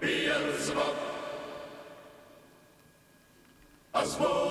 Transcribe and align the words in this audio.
Beelzebub. 0.00 0.94
Asmo. 3.92 4.45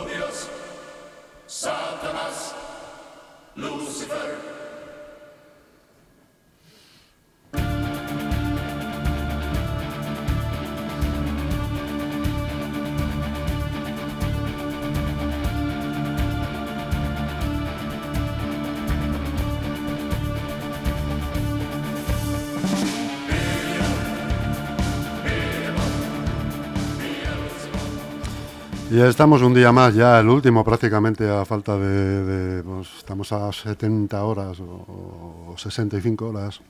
Y 28.95 29.01
estamos 29.01 29.41
un 29.41 29.53
día 29.53 29.73
más, 29.73 29.93
ya 29.93 30.21
el 30.21 30.29
último 30.29 30.63
prácticamente 30.63 31.29
a 31.29 31.43
falta 31.43 31.77
de, 31.77 32.23
de, 32.23 32.63
pues, 32.63 32.87
estamos 32.97 33.29
a 33.33 33.51
70 33.51 34.23
horas 34.23 34.57
o, 34.61 35.49
o 35.51 35.57
65 35.57 36.25
horas 36.25 36.61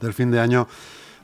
del 0.00 0.14
fin 0.14 0.30
de 0.30 0.40
año. 0.40 0.66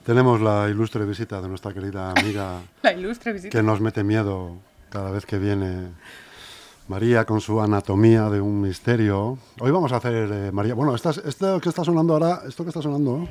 Tenemos 0.05 0.43
la 0.43 0.69
ilustre 0.69 1.07
visita 1.07 1.41
de 1.41 1.49
nuestra 1.49 1.73
querida 1.73 2.11
amiga 2.11 2.61
La 2.83 2.93
ilustre 2.93 3.33
visita. 3.33 3.57
que 3.57 3.63
nos 3.63 3.81
mete 3.81 4.05
miedo 4.05 4.59
cada 4.91 5.11
vez 5.11 5.25
que 5.25 5.39
viene 5.39 5.93
María 6.87 7.25
con 7.25 7.41
su 7.41 7.59
anatomía 7.59 8.29
de 8.29 8.43
un 8.43 8.61
misterio. 8.61 9.39
Hoy 9.61 9.71
vamos 9.71 9.91
a 9.93 9.97
hacer, 9.97 10.31
eh, 10.31 10.53
María, 10.53 10.75
bueno, 10.75 10.95
esto 10.95 11.61
que 11.63 11.71
está 11.71 11.83
sonando 11.83 12.13
ahora, 12.13 12.43
esto 12.47 12.63
que 12.63 12.69
está 12.69 12.83
sonando, 12.83 13.27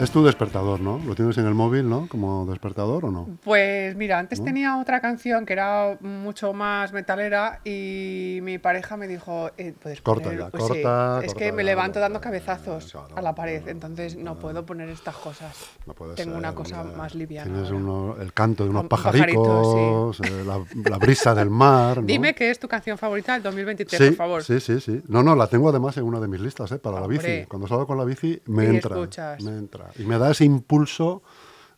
es 0.00 0.10
tu 0.10 0.24
despertador, 0.24 0.80
¿no? 0.80 0.98
Lo 1.06 1.14
tienes 1.14 1.36
en 1.38 1.46
el 1.46 1.54
móvil, 1.54 1.88
¿no? 1.88 2.08
Como 2.08 2.46
despertador 2.46 3.04
o 3.06 3.10
no. 3.10 3.28
Pues 3.44 3.94
mira, 3.96 4.18
antes 4.18 4.38
¿No? 4.40 4.44
tenía 4.46 4.78
otra 4.78 5.00
canción 5.00 5.46
que 5.46 5.52
era 5.52 5.96
mucho 6.00 6.52
más 6.52 6.92
metalera 6.92 7.60
y 7.64 8.38
mi 8.42 8.58
pareja 8.58 8.96
me 8.96 9.06
dijo, 9.08 9.50
eh, 9.56 9.74
puedes 9.80 10.00
Corta 10.00 10.24
poner- 10.30 10.38
ya, 10.40 10.48
pues 10.50 10.62
sí, 10.64 10.68
corta, 10.70 11.20
es 11.22 11.26
corta 11.32 11.38
que 11.38 11.52
me 11.52 11.64
levanto 11.64 11.94
ya, 11.96 12.00
dando 12.02 12.18
ya, 12.18 12.22
cabezazos 12.24 12.96
a 13.14 13.22
la 13.22 13.34
pared, 13.34 13.66
entonces 13.68 14.16
no 14.16 14.38
puedo 14.38 14.64
poner 14.66 14.88
estas 14.88 15.16
cosas. 15.16 15.54
No 15.86 15.94
puede 15.94 16.14
Tengo 16.14 16.30
ser, 16.32 16.38
una 16.38 16.54
cosa 16.54 16.82
más 16.84 17.14
liviana. 17.14 17.50
Tienes 17.52 17.70
uno- 17.70 18.16
el 18.20 18.32
canto 18.32 18.64
de 18.64 18.70
unos 18.70 18.82
Un 18.84 18.88
pajaricos, 18.88 20.18
pajarito, 20.18 20.40
eh, 20.42 20.44
la, 20.44 20.90
la 20.90 20.96
brisa 20.98 21.34
del 21.34 21.50
mar. 21.50 21.98
¿no? 21.98 22.02
Dime 22.02 22.34
qué 22.34 22.50
es 22.50 22.58
tu 22.58 22.68
canción 22.68 22.96
favorita 22.98 23.34
del 23.34 23.42
2023, 23.42 23.98
sí, 24.00 24.06
por 24.08 24.16
favor. 24.16 24.42
Sí, 24.44 24.60
sí, 24.60 24.80
sí. 24.80 25.02
No, 25.08 25.22
no, 25.22 25.34
la 25.36 25.46
tengo 25.46 25.68
además 25.68 25.96
en 25.96 26.04
una 26.04 26.20
de 26.20 26.28
mis 26.28 26.40
listas, 26.40 26.70
¿eh? 26.72 26.78
Para 26.78 27.00
la 27.00 27.06
bici. 27.06 27.44
Cuando 27.48 27.66
salgo 27.68 27.86
con 27.86 27.98
la 27.98 28.04
bici, 28.04 28.40
me 28.46 28.64
Y 28.64 28.68
entra. 28.68 28.96
escuchas. 28.96 29.42
Me 29.42 29.50
entra. 29.52 29.89
Y 29.98 30.04
me 30.04 30.18
da 30.18 30.30
ese 30.30 30.44
impulso 30.44 31.22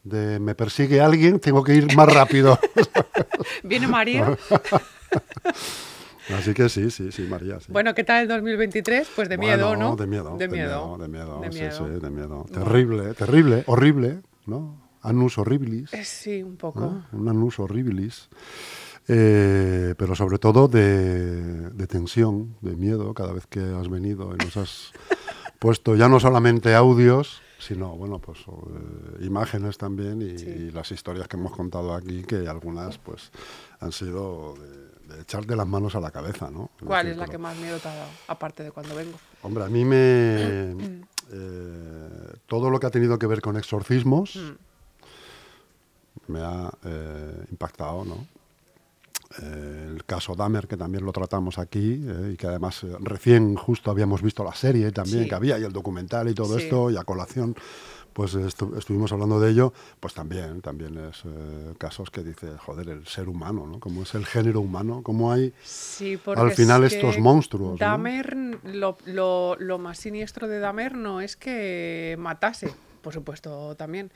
de 0.05 0.41
me 0.41 0.55
persigue 0.55 1.01
alguien, 1.01 1.39
tengo 1.41 1.63
que 1.63 1.75
ir 1.75 1.95
más 1.97 2.13
rápido. 2.13 2.59
Viene 3.63 3.87
María. 3.89 4.37
Así 6.37 6.55
que 6.55 6.69
sí, 6.69 6.91
sí, 6.91 7.11
sí, 7.13 7.23
María. 7.23 7.59
sí. 7.61 7.67
Bueno, 7.71 7.95
¿qué 7.95 8.05
tal 8.05 8.23
el 8.23 8.29
2023? 8.29 9.09
Pues 9.15 9.29
de 9.29 9.37
Bueno, 9.37 9.53
miedo, 9.57 9.77
¿no? 9.77 9.97
De 9.97 10.07
miedo. 10.07 10.37
De 10.39 10.49
miedo. 10.49 10.97
De 10.99 11.09
miedo, 11.09 11.41
De 11.41 11.51
miedo. 11.51 11.73
sí, 11.95 12.01
de 12.01 12.11
miedo. 12.11 12.47
Terrible, 12.53 13.15
terrible, 13.15 13.65
horrible, 13.67 14.21
¿no? 14.47 14.81
Anus 15.03 15.37
horribilis. 15.39 15.93
Eh, 15.93 16.05
Sí, 16.05 16.43
un 16.43 16.57
poco. 16.57 16.81
¿no? 16.81 17.07
Un 17.13 17.29
anus 17.29 17.59
horribilis. 17.59 18.29
Eh, 19.09 19.95
pero 19.99 20.15
sobre 20.15 20.39
todo 20.39 20.69
de, 20.69 21.71
de 21.71 21.87
tensión, 21.89 22.55
de 22.61 22.77
miedo, 22.77 23.13
cada 23.15 23.33
vez 23.33 23.49
que 23.49 23.59
has 23.61 23.89
venido 23.89 24.33
y 24.33 24.45
nos 24.45 24.57
has 24.57 24.93
puesto 25.59 25.97
ya 25.97 26.09
no 26.09 26.21
solamente 26.21 26.73
audios, 26.77 27.42
sino, 27.63 27.91
bueno, 27.97 28.19
pues 28.19 28.41
eh, 28.41 29.25
imágenes 29.25 29.79
también 29.79 30.21
y, 30.21 30.37
Sí. 30.39 30.47
y 30.47 30.71
las 30.73 30.91
historias 30.91 31.29
que 31.29 31.37
hemos 31.37 31.53
contado 31.53 31.95
aquí, 31.95 32.23
que 32.25 32.49
algunas 32.49 32.99
pues 32.99 33.31
han 33.81 33.93
sido 33.93 34.55
de, 34.57 35.15
de 35.15 35.23
echar 35.23 35.47
de 35.47 35.55
las 35.55 35.67
manos 35.67 35.95
a 35.95 36.01
la 36.01 36.11
cabeza, 36.11 36.51
¿no? 36.51 36.71
¿Cuál 36.85 37.07
es 37.09 37.17
la 37.17 37.27
que 37.29 37.39
más 37.39 37.57
miedo 37.57 37.79
te 37.79 37.89
ha 37.89 37.95
dado? 37.95 38.11
Aparte 38.29 38.65
de 38.65 38.73
cuando 38.73 38.95
vengo. 38.97 39.17
Hombre, 39.43 39.65
a 39.65 39.69
mí 39.69 39.85
me... 39.85 40.73
eh, 41.33 42.33
todo 42.47 42.69
lo 42.71 42.79
que 42.81 42.87
ha 42.87 42.91
tenido 42.91 43.19
que 43.19 43.27
ver 43.27 43.41
con 43.41 43.57
exorcismos 43.57 44.37
Mm. 44.37 46.33
me 46.33 46.41
ha 46.41 46.71
eh, 46.85 47.45
impactado, 47.51 48.05
¿no? 48.05 48.27
Eh, 49.43 49.89
el 49.95 50.05
caso 50.05 50.35
Dahmer, 50.35 50.67
que 50.67 50.77
también 50.77 51.05
lo 51.05 51.13
tratamos 51.13 51.59
aquí, 51.59 52.03
eh, 52.07 52.31
y 52.35 52.37
que 52.37 52.47
además 52.47 52.83
eh, 52.85 52.89
recién 53.01 53.55
justo 53.57 53.91
habíamos 53.91 54.23
visto 54.23 54.45
la 54.45 54.55
serie 54.55 54.91
también 54.93 55.25
Sí. 55.25 55.29
que 55.29 55.35
había, 55.35 55.59
y 55.59 55.65
el 55.65 55.73
documental 55.73 56.29
y 56.29 56.35
todo 56.35 56.59
Sí. 56.59 56.65
esto, 56.65 56.91
y 56.91 56.97
a 56.97 57.05
colación, 57.05 57.55
pues 58.13 58.35
estu- 58.37 58.77
estuvimos 58.77 59.11
hablando 59.13 59.41
de 59.41 59.51
ello, 59.51 59.73
pues 59.99 60.13
también, 60.13 60.61
también 60.61 60.99
es 60.99 61.23
eh, 61.25 61.73
casos 61.79 62.11
que 62.11 62.23
dice, 62.23 62.49
joder, 62.59 62.91
el 62.91 63.07
ser 63.07 63.29
humano, 63.29 63.67
¿no? 63.67 63.81
Cómo 63.81 64.03
es 64.03 64.15
el 64.15 64.27
género 64.27 64.61
humano, 64.61 65.01
cómo 65.03 65.33
hay... 65.33 65.55
Sí, 65.65 66.19
Al 66.37 66.53
final 66.53 66.85
es 66.85 66.93
estos 66.93 67.19
monstruos, 67.19 67.73
¿no? 67.73 67.77
Dahmer, 67.87 68.37
lo, 68.65 68.99
lo- 69.07 69.57
lo 69.59 69.79
más 69.79 69.99
siniestro 69.99 70.47
de 70.47 70.59
Dahmer 70.59 70.95
no 70.95 71.23
es 71.23 71.37
que 71.37 72.17
matase, 72.19 72.75
por 73.01 73.15
supuesto 73.15 73.75
también. 73.77 74.11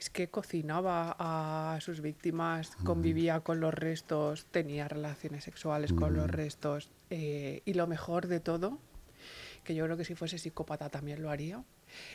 Es 0.00 0.08
que 0.08 0.28
cocinaba 0.30 1.14
a 1.18 1.78
sus 1.82 2.00
víctimas, 2.00 2.70
convivía 2.84 3.40
con 3.40 3.60
los 3.60 3.74
restos, 3.74 4.46
tenía 4.50 4.88
relaciones 4.88 5.44
sexuales 5.44 5.92
con 5.92 6.14
los 6.16 6.30
restos. 6.30 6.90
eh, 7.10 7.60
y 7.66 7.74
lo 7.74 7.86
mejor 7.86 8.26
de 8.26 8.40
todo, 8.40 8.78
que 9.62 9.74
yo 9.74 9.84
creo 9.84 9.98
que 9.98 10.06
si 10.06 10.14
fuese 10.14 10.38
psicópata 10.38 10.88
también 10.88 11.20
lo 11.22 11.28
haría, 11.28 11.62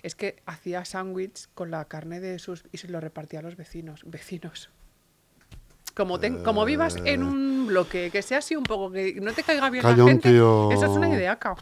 es 0.01 0.15
que 0.15 0.41
hacía 0.47 0.83
sándwich 0.83 1.47
con 1.53 1.69
la 1.69 1.85
carne 1.85 2.19
de 2.21 2.39
sus 2.39 2.63
y 2.71 2.79
se 2.79 2.87
lo 2.87 2.99
repartía 3.01 3.39
a 3.39 3.41
los 3.43 3.55
vecinos. 3.55 4.01
Vecinos. 4.05 4.71
Como, 5.93 6.19
ten- 6.19 6.43
como 6.43 6.65
vivas 6.65 6.95
en 7.05 7.21
un 7.23 7.67
bloque, 7.67 8.09
que 8.09 8.21
sea 8.23 8.39
así 8.39 8.55
un 8.55 8.63
poco, 8.63 8.91
que 8.91 9.13
no 9.21 9.31
te 9.31 9.43
caiga 9.43 9.69
bien 9.69 9.83
la 9.83 9.89
gente, 10.07 10.29
tío- 10.29 10.71
eso 10.71 10.85
es 10.85 10.91
una 10.91 11.07
idea, 11.09 11.37
cao. 11.37 11.55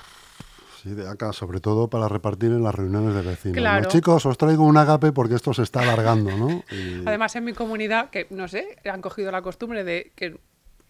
Sí, 0.83 0.93
de 0.93 1.07
acá, 1.09 1.31
sobre 1.31 1.61
todo 1.61 1.87
para 1.89 2.09
repartir 2.09 2.51
en 2.51 2.61
las 2.61 2.75
reuniones 2.75 3.15
de 3.15 3.21
vecinos. 3.21 3.55
¿no? 3.55 3.61
Claro. 3.61 3.87
Chicos, 3.89 4.25
os 4.25 4.37
traigo 4.37 4.63
un 4.65 4.75
agape 4.75 5.13
porque 5.13 5.35
esto 5.35 5.53
se 5.53 5.63
está 5.63 5.79
alargando, 5.81 6.35
¿no? 6.35 6.61
Y- 6.71 7.01
Además, 7.07 7.33
en 7.37 7.45
mi 7.45 7.53
comunidad, 7.53 8.09
que 8.09 8.27
no 8.31 8.47
sé, 8.49 8.77
han 8.91 9.01
cogido 9.01 9.31
la 9.31 9.41
costumbre 9.41 9.85
de 9.85 10.11
que 10.15 10.37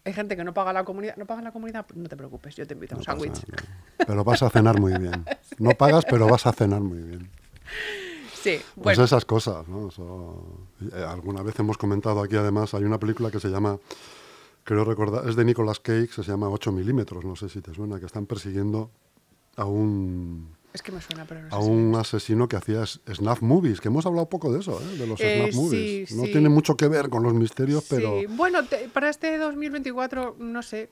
hay 0.04 0.12
gente 0.12 0.36
que 0.36 0.42
no 0.44 0.52
paga 0.52 0.72
la 0.72 0.82
comunidad. 0.84 1.16
¿No 1.16 1.26
paga 1.26 1.42
la 1.42 1.52
comunidad? 1.52 1.86
No 1.94 2.08
te 2.08 2.16
preocupes, 2.16 2.56
yo 2.56 2.66
te 2.66 2.74
invito 2.74 2.96
a 2.96 2.98
un 2.98 3.00
no 3.02 3.04
sándwich. 3.04 3.44
Pero 4.06 4.24
vas 4.24 4.42
a 4.42 4.50
cenar 4.50 4.80
muy 4.80 4.98
bien. 4.98 5.24
No 5.58 5.70
pagas, 5.70 6.04
pero 6.10 6.26
vas 6.28 6.44
a 6.46 6.52
cenar 6.52 6.80
muy 6.80 6.98
bien. 6.98 7.30
Sí, 8.34 8.60
Pues 8.74 8.84
bueno. 8.98 9.04
esas 9.04 9.24
cosas, 9.24 9.66
¿no? 9.68 9.88
Eso- 9.88 10.66
eh, 10.92 11.04
alguna 11.08 11.42
vez 11.42 11.58
hemos 11.60 11.78
comentado 11.78 12.20
aquí, 12.20 12.36
además, 12.36 12.74
hay 12.74 12.82
una 12.84 12.98
película 12.98 13.30
que 13.30 13.40
se 13.40 13.48
llama, 13.48 13.78
creo 14.64 14.84
recordar, 14.84 15.26
es 15.28 15.36
de 15.36 15.44
Nicolas 15.44 15.78
Cage, 15.80 16.08
se 16.12 16.22
llama 16.24 16.48
8 16.50 16.70
milímetros, 16.72 17.24
no 17.24 17.36
sé 17.36 17.48
si 17.48 17.62
te 17.62 17.72
suena, 17.72 17.98
que 17.98 18.06
están 18.06 18.26
persiguiendo 18.26 18.90
a 19.56 19.64
un, 19.64 20.54
Es 20.72 20.82
que 20.82 20.90
me 20.92 21.00
suena, 21.00 21.24
pero 21.24 21.42
no 21.42 21.50
sé 21.50 21.54
a 21.56 21.58
un 21.58 21.94
asesino 21.96 22.48
que 22.48 22.56
hacía 22.56 22.84
snuff 22.86 23.42
movies, 23.42 23.80
que 23.80 23.88
hemos 23.88 24.04
hablado 24.06 24.28
poco 24.28 24.52
de 24.52 24.60
eso, 24.60 24.80
¿eh? 24.80 24.96
de 24.98 25.06
los 25.06 25.20
Eh, 25.20 25.40
snuff 25.52 25.54
movies. 25.54 26.08
sí, 26.10 26.16
no 26.16 26.24
sí. 26.24 26.32
tiene 26.32 26.48
mucho 26.48 26.76
que 26.76 26.88
ver 26.88 27.08
con 27.08 27.22
los 27.22 27.34
misterios, 27.34 27.84
pero... 27.88 28.20
Sí, 28.20 28.26
bueno, 28.26 28.64
te- 28.64 28.88
para 28.88 29.08
este 29.10 29.38
2024, 29.38 30.36
no 30.38 30.62
sé 30.62 30.90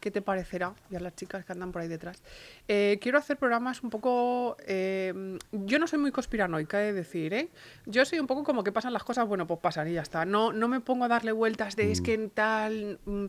qué 0.00 0.10
te 0.10 0.20
parecerá, 0.20 0.74
y 0.90 0.96
a 0.96 1.00
las 1.00 1.14
chicas 1.14 1.44
que 1.44 1.52
andan 1.52 1.70
por 1.70 1.80
ahí 1.80 1.86
detrás. 1.86 2.24
Eh, 2.66 2.98
quiero 3.00 3.18
hacer 3.18 3.36
programas 3.36 3.84
un 3.84 3.90
poco... 3.90 4.56
eh, 4.66 5.38
yo 5.52 5.78
no 5.78 5.86
soy 5.86 6.00
muy 6.00 6.10
conspiranoica, 6.10 6.78
de 6.78 6.92
decir, 6.92 7.32
¿eh? 7.32 7.50
Yo 7.86 8.04
soy 8.04 8.18
un 8.18 8.26
poco 8.26 8.42
como 8.42 8.64
que 8.64 8.72
pasan 8.72 8.92
las 8.92 9.04
cosas, 9.04 9.28
bueno, 9.28 9.46
pues 9.46 9.60
pasan 9.60 9.86
y 9.88 9.92
ya 9.92 10.02
está. 10.02 10.24
No, 10.24 10.52
no 10.52 10.66
me 10.66 10.80
pongo 10.80 11.04
a 11.04 11.08
darle 11.08 11.30
vueltas 11.30 11.76
de 11.76 11.92
es 11.92 12.00
Mm. 12.00 12.02
que 12.04 12.14
en 12.14 12.30
tal... 12.30 12.98
mm, 13.04 13.26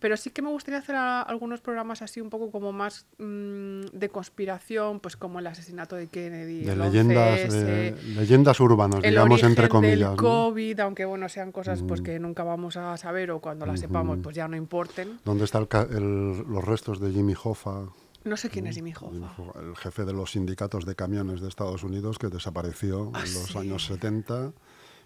pero 0.00 0.16
sí 0.16 0.30
que 0.30 0.42
me 0.42 0.48
gustaría 0.50 0.78
hacer 0.78 0.96
a- 0.96 1.22
algunos 1.22 1.60
programas 1.60 2.02
así 2.02 2.20
un 2.20 2.30
poco 2.30 2.50
como 2.50 2.72
más 2.72 3.06
mm, 3.18 3.82
de 3.92 4.08
conspiración, 4.08 5.00
pues 5.00 5.16
como 5.16 5.38
el 5.38 5.46
asesinato 5.46 5.96
de 5.96 6.06
Kennedy, 6.08 6.62
de 6.64 6.74
leyendas, 6.76 7.40
11S, 7.40 7.50
de 7.50 8.02
leyendas 8.16 8.58
urbanas, 8.60 9.04
el 9.04 9.10
digamos, 9.10 9.32
origen 9.34 9.50
entre 9.50 9.68
comillas. 9.68 9.98
del 9.98 10.10
¿no? 10.10 10.16
COVID, 10.16 10.80
aunque 10.80 11.04
bueno, 11.04 11.28
sean 11.28 11.52
cosas 11.52 11.82
pues 11.86 12.00
que 12.00 12.18
nunca 12.18 12.42
vamos 12.42 12.76
a 12.76 12.96
saber 12.96 13.30
o 13.30 13.40
cuando 13.40 13.66
las 13.66 13.78
sepamos 13.80 14.18
pues 14.22 14.34
ya 14.34 14.48
no 14.48 14.56
importen. 14.56 15.20
¿Dónde 15.24 15.44
están 15.44 15.68
los 15.70 16.64
restos 16.64 17.00
de 17.00 17.10
Jimmy 17.12 17.34
Hoffa? 17.42 17.84
No 18.24 18.36
sé 18.36 18.50
quién 18.50 18.66
es 18.66 18.74
Jimmy 18.74 18.92
Hoffa. 18.92 19.10
Jimmy 19.12 19.26
Hoffa, 19.38 19.60
El 19.60 19.76
jefe 19.76 20.04
de 20.04 20.12
los 20.12 20.32
sindicatos 20.32 20.84
de 20.84 20.94
camiones 20.94 21.40
de 21.40 21.48
Estados 21.48 21.82
Unidos 21.84 22.18
que 22.18 22.28
desapareció 22.28 23.10
Ah, 23.14 23.22
en 23.24 23.34
los 23.34 23.44
sí. 23.46 23.58
años 23.58 23.86
70 23.86 24.52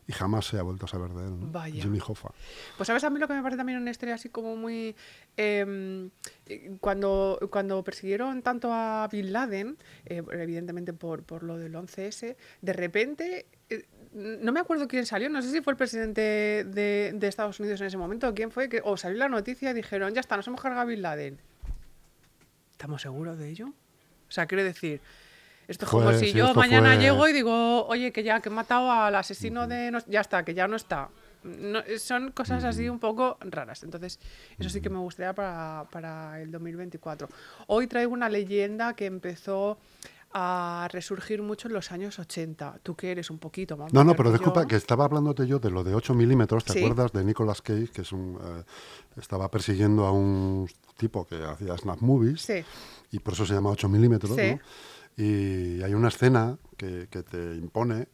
y 0.06 0.12
jamás 0.12 0.47
se 0.47 0.59
ha 0.59 0.62
vuelto 0.62 0.87
a 0.87 0.89
saber 0.89 1.11
de 1.11 1.27
él. 1.27 1.41
¿no? 1.41 1.47
Vaya. 1.51 1.83
Jimmy 1.83 1.99
Hoffa. 2.06 2.31
Pues 2.77 2.87
sabes 2.87 3.05
a 3.05 3.11
mí 3.11 3.19
lo 3.19 3.27
que 3.27 3.35
me 3.35 3.43
parece 3.43 3.56
también 3.56 3.79
una 3.79 3.91
historia 3.91 4.15
así 4.15 4.29
como 4.29 4.56
muy... 4.56 4.95
eh, 5.37 6.09
eh, 6.47 6.77
cuando, 6.81 7.39
cuando 7.51 7.83
persiguieron 7.83 8.43
tanto 8.43 8.73
a 8.73 9.09
Bin 9.11 9.33
Laden, 9.33 9.79
eh, 10.05 10.23
evidentemente 10.33 10.93
por, 10.93 11.23
por 11.23 11.43
lo 11.43 11.56
del 11.56 11.75
11S, 11.75 12.37
de 12.61 12.73
repente... 12.73 13.47
eh, 13.71 13.87
no 14.15 14.53
me 14.53 14.61
acuerdo 14.61 14.87
quién 14.87 15.06
salió, 15.06 15.29
no 15.29 15.43
sé 15.43 15.51
si 15.51 15.61
fue 15.61 15.73
el 15.73 15.77
presidente 15.77 16.21
de, 16.21 17.12
de 17.17 17.27
Estados 17.27 17.59
Unidos 17.59 17.81
en 17.81 17.89
ese 17.89 17.97
momento 17.97 18.29
o 18.29 18.35
quién 18.35 18.53
fue, 18.53 18.69
que, 18.69 18.81
o 18.85 18.97
salió 18.97 19.19
la 19.19 19.29
noticia 19.29 19.73
y 19.73 19.75
dijeron, 19.75 20.15
ya 20.15 20.21
está, 20.21 20.37
nos 20.37 20.47
hemos 20.47 20.61
cargado 20.61 20.83
a 20.83 20.85
Bin 20.85 21.03
Laden. 21.03 21.41
¿Estamos 22.71 23.03
seguros 23.03 23.37
de 23.39 23.49
ello? 23.49 23.69
O 24.29 24.31
sea, 24.31 24.47
quiero 24.47 24.62
decir, 24.62 25.00
Esto 25.69 25.84
es 25.87 25.90
como 25.90 26.12
si 26.12 26.26
sí, 26.26 26.32
yo 26.32 26.52
mañana 26.55 26.94
fue- 26.94 27.02
llego 27.02 27.28
y 27.28 27.32
digo, 27.32 27.87
oye, 27.87 28.12
que 28.12 28.22
ya, 28.22 28.40
que 28.40 28.49
he 28.49 28.52
matado 28.52 28.90
al 28.90 29.14
asesino 29.14 29.66
de... 29.66 29.90
no- 29.90 29.99
ya 30.06 30.20
está, 30.20 30.44
que 30.44 30.55
ya 30.55 30.69
no 30.69 30.76
está. 30.76 31.08
No, 31.43 31.81
son 31.99 32.32
cosas 32.32 32.64
así 32.64 32.88
un 32.88 32.99
poco 32.99 33.37
raras. 33.40 33.82
Entonces, 33.82 34.19
eso 34.58 34.69
sí 34.70 34.81
que 34.81 34.88
me 34.90 34.99
gustaría 34.99 35.34
para, 35.34 35.84
para 35.90 36.40
el 36.40 36.50
2024. 36.50 37.28
Hoy 37.66 37.87
traigo 37.87 38.12
una 38.12 38.28
leyenda 38.28 38.94
que 38.94 39.06
empezó 39.06 39.78
a 40.37 40.88
resurgir 40.90 41.43
mucho 41.43 41.69
en 41.69 41.75
los 41.75 41.93
años 41.93 42.19
80. 42.19 42.81
Tú 42.82 42.96
que 42.96 43.11
eres 43.12 43.31
un 43.31 43.38
poquito 43.38 43.76
más 43.76 43.93
No, 43.93 44.02
no, 44.02 44.16
pero 44.16 44.31
que 44.31 44.38
disculpa, 44.38 44.62
yo. 44.62 44.69
que 44.69 44.76
estaba 44.76 45.05
hablándote 45.05 45.46
yo 45.46 45.58
de 45.61 45.70
lo 45.70 45.84
de 45.84 45.94
8 45.94 46.12
milímetros, 46.14 46.64
¿te 46.64 46.72
Sí. 46.72 46.78
acuerdas 46.82 47.12
de 47.12 47.25
Nicolas 47.25 47.62
Cage, 47.62 47.88
que 47.93 48.02
es 48.02 48.11
un, 48.11 48.38
eh, 48.43 48.62
estaba 49.20 49.49
persiguiendo 49.50 50.06
a 50.06 50.12
un 50.12 50.69
tipo 50.96 51.25
que 51.26 51.37
hacía 51.44 51.76
snap 51.78 52.00
movies, 52.00 52.40
Sí. 52.43 52.64
y 53.12 53.19
por 53.20 53.34
eso 53.34 53.46
se 53.46 53.55
llama 53.55 53.70
8 53.70 53.88
milímetros, 53.88 54.34
Sí. 54.34 54.52
¿no? 54.55 54.61
Y 55.16 55.82
hay 55.82 55.94
una 55.94 56.08
escena 56.08 56.58
que, 56.76 57.08
que 57.11 57.22
te 57.22 57.55
impone 57.56 58.08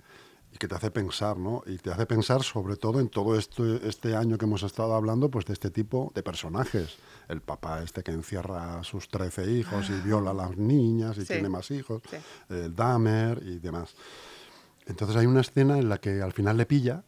y 0.52 0.58
que 0.58 0.67
te 0.67 0.75
hace 0.75 0.91
pensar, 0.91 1.38
¿no? 1.38 1.62
Y 1.67 1.79
te 1.79 1.91
hace 1.93 2.06
pensar 2.06 2.43
sobre 2.43 2.76
todo 2.76 2.99
en 3.00 3.08
todo 3.08 3.38
este, 3.38 3.87
este 3.88 4.17
año 4.17 4.37
que 4.37 4.47
hemos 4.47 4.62
estado 4.64 4.94
hablando, 4.94 5.31
pues 5.31 5.47
de 5.47 5.52
este 5.52 5.70
tipo 5.70 6.11
de 6.14 6.23
personajes. 6.23 6.97
El 7.29 7.41
papá 7.41 7.82
este 7.82 8.02
que 8.02 8.11
encierra 8.11 8.81
a 8.81 8.85
sus 8.85 9.08
13 9.08 9.50
hijos 9.52 9.88
y 9.91 10.00
viola 10.00 10.32
a 10.32 10.35
las 10.35 10.56
niñas 10.56 11.17
y. 11.19 11.20
Sí. 11.23 11.29
tiene 11.35 11.49
más 11.49 11.70
hijos, 11.70 12.02
Sí. 12.11 12.17
el 12.49 12.75
Dahmer 12.75 13.41
y 13.47 13.58
demás. 13.61 13.94
Entonces 14.87 15.17
hay 15.17 15.26
una 15.26 15.41
escena 15.43 15.79
en 15.79 15.88
la 15.88 15.99
que 15.99 16.20
al 16.20 16.32
final 16.32 16.56
le 16.56 16.67
pilla. 16.67 17.05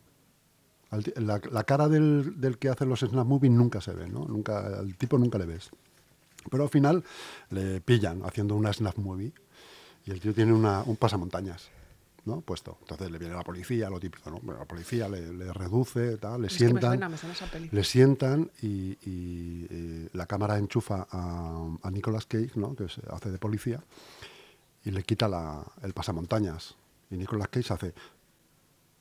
La, 1.16 1.40
la 1.50 1.64
cara 1.64 1.88
del, 1.88 2.38
del 2.38 2.58
que 2.58 2.68
hace 2.68 2.84
los 2.84 3.00
snap 3.00 3.26
movies 3.26 3.50
nunca 3.50 3.80
se 3.80 3.92
ve, 3.92 4.08
¿no? 4.08 4.26
Nunca, 4.26 4.58
al 4.78 4.94
tipo 4.96 5.18
nunca 5.18 5.38
le 5.38 5.46
ves. 5.46 5.70
Pero 6.50 6.64
al 6.64 6.68
final 6.68 7.02
le 7.50 7.80
pillan 7.80 8.22
haciendo 8.24 8.54
una 8.56 8.72
snap 8.72 8.96
movie 8.98 9.32
y 10.06 10.10
el 10.10 10.20
tío 10.20 10.34
tiene 10.34 10.52
una, 10.52 10.82
un 10.82 10.96
pasamontañas, 10.96 11.69
¿no? 12.25 12.40
Puesto. 12.40 12.76
Entonces 12.81 13.10
le 13.10 13.19
viene 13.19 13.34
la 13.34 13.43
policía, 13.43 13.88
lo 13.90 14.00
típico, 14.00 14.31
¿no? 14.31 14.38
Bueno, 14.43 14.60
La 14.60 14.66
policía 14.66 15.08
le, 15.08 15.32
le 15.32 15.52
reduce, 15.52 16.16
tal, 16.19 16.40
le 16.43 16.46
Es 16.49 16.56
que 16.56 16.64
me 16.64 16.70
sientan. 16.70 16.90
suena, 16.93 17.08
me 17.08 17.16
suena 17.16 17.34
esa 17.34 17.46
peli. 17.46 17.69
Le 17.70 17.84
sientan 17.84 18.50
y, 18.62 18.99
y, 19.08 19.66
eh, 19.70 20.08
la 20.12 20.26
cámara 20.26 20.58
enchufa 20.58 21.06
a, 21.10 21.66
a 21.82 21.90
Nicolas 21.90 22.26
Cage, 22.26 22.50
¿no? 22.56 22.75
que 22.75 22.88
se 22.88 23.00
hace 23.10 23.31
de 23.31 23.38
policía, 23.38 23.81
y 24.84 24.90
le 24.90 25.02
quita 25.04 25.28
la- 25.28 25.64
el 25.82 25.93
pasamontañas. 25.93 26.75
Y 27.10 27.16
Nicolas 27.16 27.49
Cage 27.49 27.72
hace, 27.72 27.94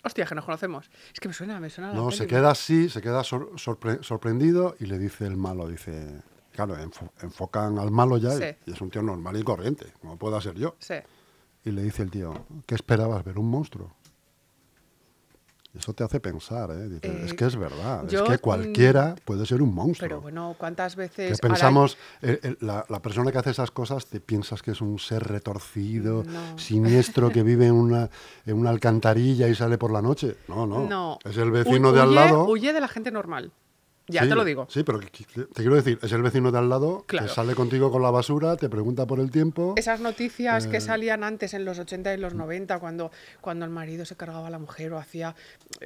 Hostia, 0.03 0.25
que 0.25 0.33
nos 0.33 0.45
conocemos. 0.45 0.89
Es 1.13 1.19
que 1.19 1.27
me 1.27 1.33
suena, 1.33 1.59
me 1.59 1.69
suena 1.69 1.89
la 1.91 1.95
no, 1.95 2.05
peli. 2.07 2.17
se 2.17 2.25
queda 2.27 2.49
así, 2.51 2.89
se 2.89 3.01
queda 3.03 3.23
sor- 3.23 3.51
sorpre- 3.57 4.01
sorprendido 4.01 4.75
y 4.79 4.85
le 4.87 4.97
dice 4.97 5.27
el 5.27 5.37
malo, 5.37 5.67
dice, 5.67 6.21
claro, 6.53 6.75
enfo- 6.77 7.09
enfocan 7.21 7.79
al 7.79 7.91
malo 7.91 8.17
ya 8.17 8.33
y- 8.35 8.37
Sí. 8.37 8.57
y, 8.67 8.71
es 8.73 8.81
un 8.81 8.89
tío 8.89 9.01
normal 9.01 9.37
y 9.37 9.43
corriente, 9.43 9.87
como 10.01 10.17
pueda 10.17 10.39
ser 10.41 10.55
yo. 10.55 10.75
Sí. 10.79 10.95
Y 11.65 11.71
le 11.71 11.83
dice 11.83 12.03
el 12.03 12.11
tío, 12.11 12.33
¿qué 12.65 12.75
esperabas 12.75 13.23
ver 13.23 13.37
un 13.37 13.49
monstruo? 13.49 13.91
Eso 15.73 15.93
te 15.93 16.03
hace 16.03 16.19
pensar, 16.19 16.69
¿eh? 16.71 16.89
Dice, 16.89 17.07
Eh, 17.07 17.21
es 17.27 17.33
que 17.33 17.45
es 17.45 17.55
verdad, 17.55 18.05
yo, 18.09 18.23
es 18.25 18.29
que 18.29 18.35
mm, 18.35 18.41
cualquiera 18.41 19.15
puede 19.23 19.45
ser 19.45 19.61
un 19.61 19.73
monstruo. 19.73 20.05
Pero 20.05 20.19
bueno, 20.19 20.53
¿cuántas 20.57 20.95
Que 20.95 21.01
veces... 21.01 21.31
ahora- 21.31 21.47
pensamos, 21.53 21.97
eh, 22.21 22.39
eh, 22.43 22.55
la, 22.59 22.85
la 22.89 23.01
persona 23.01 23.31
que 23.31 23.37
hace 23.37 23.51
esas 23.51 23.71
cosas, 23.71 24.05
te 24.07 24.19
piensas 24.19 24.61
que 24.61 24.71
es 24.71 24.81
un 24.81 24.99
ser 24.99 25.23
retorcido, 25.23 26.25
No. 26.25 26.57
siniestro, 26.59 27.29
que 27.29 27.41
vive 27.43 27.67
en 27.67 27.73
una, 27.75 28.09
en 28.45 28.57
una 28.57 28.69
alcantarilla 28.69 29.47
y 29.47 29.55
sale 29.55 29.77
por 29.77 29.93
la 29.93 30.01
noche. 30.01 30.35
No, 30.49 30.67
no. 30.67 30.89
No. 30.89 31.19
Es 31.23 31.37
el 31.37 31.51
vecino 31.51 31.93
de 31.93 32.01
al 32.01 32.09
huye- 32.09 32.15
lado. 32.15 32.43
Huye 32.49 32.73
de 32.73 32.81
la 32.81 32.89
gente 32.89 33.09
normal. 33.09 33.53
Ya 34.11 34.23
Sí, 34.23 34.29
te 34.29 34.35
lo 34.35 34.43
digo. 34.43 34.67
Sí, 34.69 34.83
pero 34.83 34.99
te 34.99 35.07
quiero 35.55 35.75
decir, 35.75 35.97
es 36.01 36.11
el 36.11 36.21
vecino 36.21 36.51
de 36.51 36.57
al 36.59 36.69
lado 36.69 37.03
Claro. 37.07 37.27
que 37.27 37.33
sale 37.33 37.55
contigo 37.55 37.89
con 37.91 38.01
la 38.01 38.11
basura, 38.11 38.55
te 38.57 38.69
pregunta 38.69 39.05
por 39.07 39.19
el 39.19 39.31
tiempo. 39.31 39.73
Esas 39.77 39.99
noticias 39.99 40.65
Eh. 40.65 40.69
que 40.69 40.81
salían 40.81 41.23
antes 41.23 41.53
en 41.53 41.65
los 41.65 41.79
80 41.79 42.13
y 42.13 42.17
los 42.17 42.33
90, 42.33 42.79
cuando, 42.79 43.11
cuando 43.41 43.65
el 43.65 43.71
marido 43.71 44.05
se 44.05 44.15
cargaba 44.15 44.47
a 44.47 44.49
la 44.51 44.59
mujer 44.59 44.93
o 44.93 44.97
hacía 44.99 45.35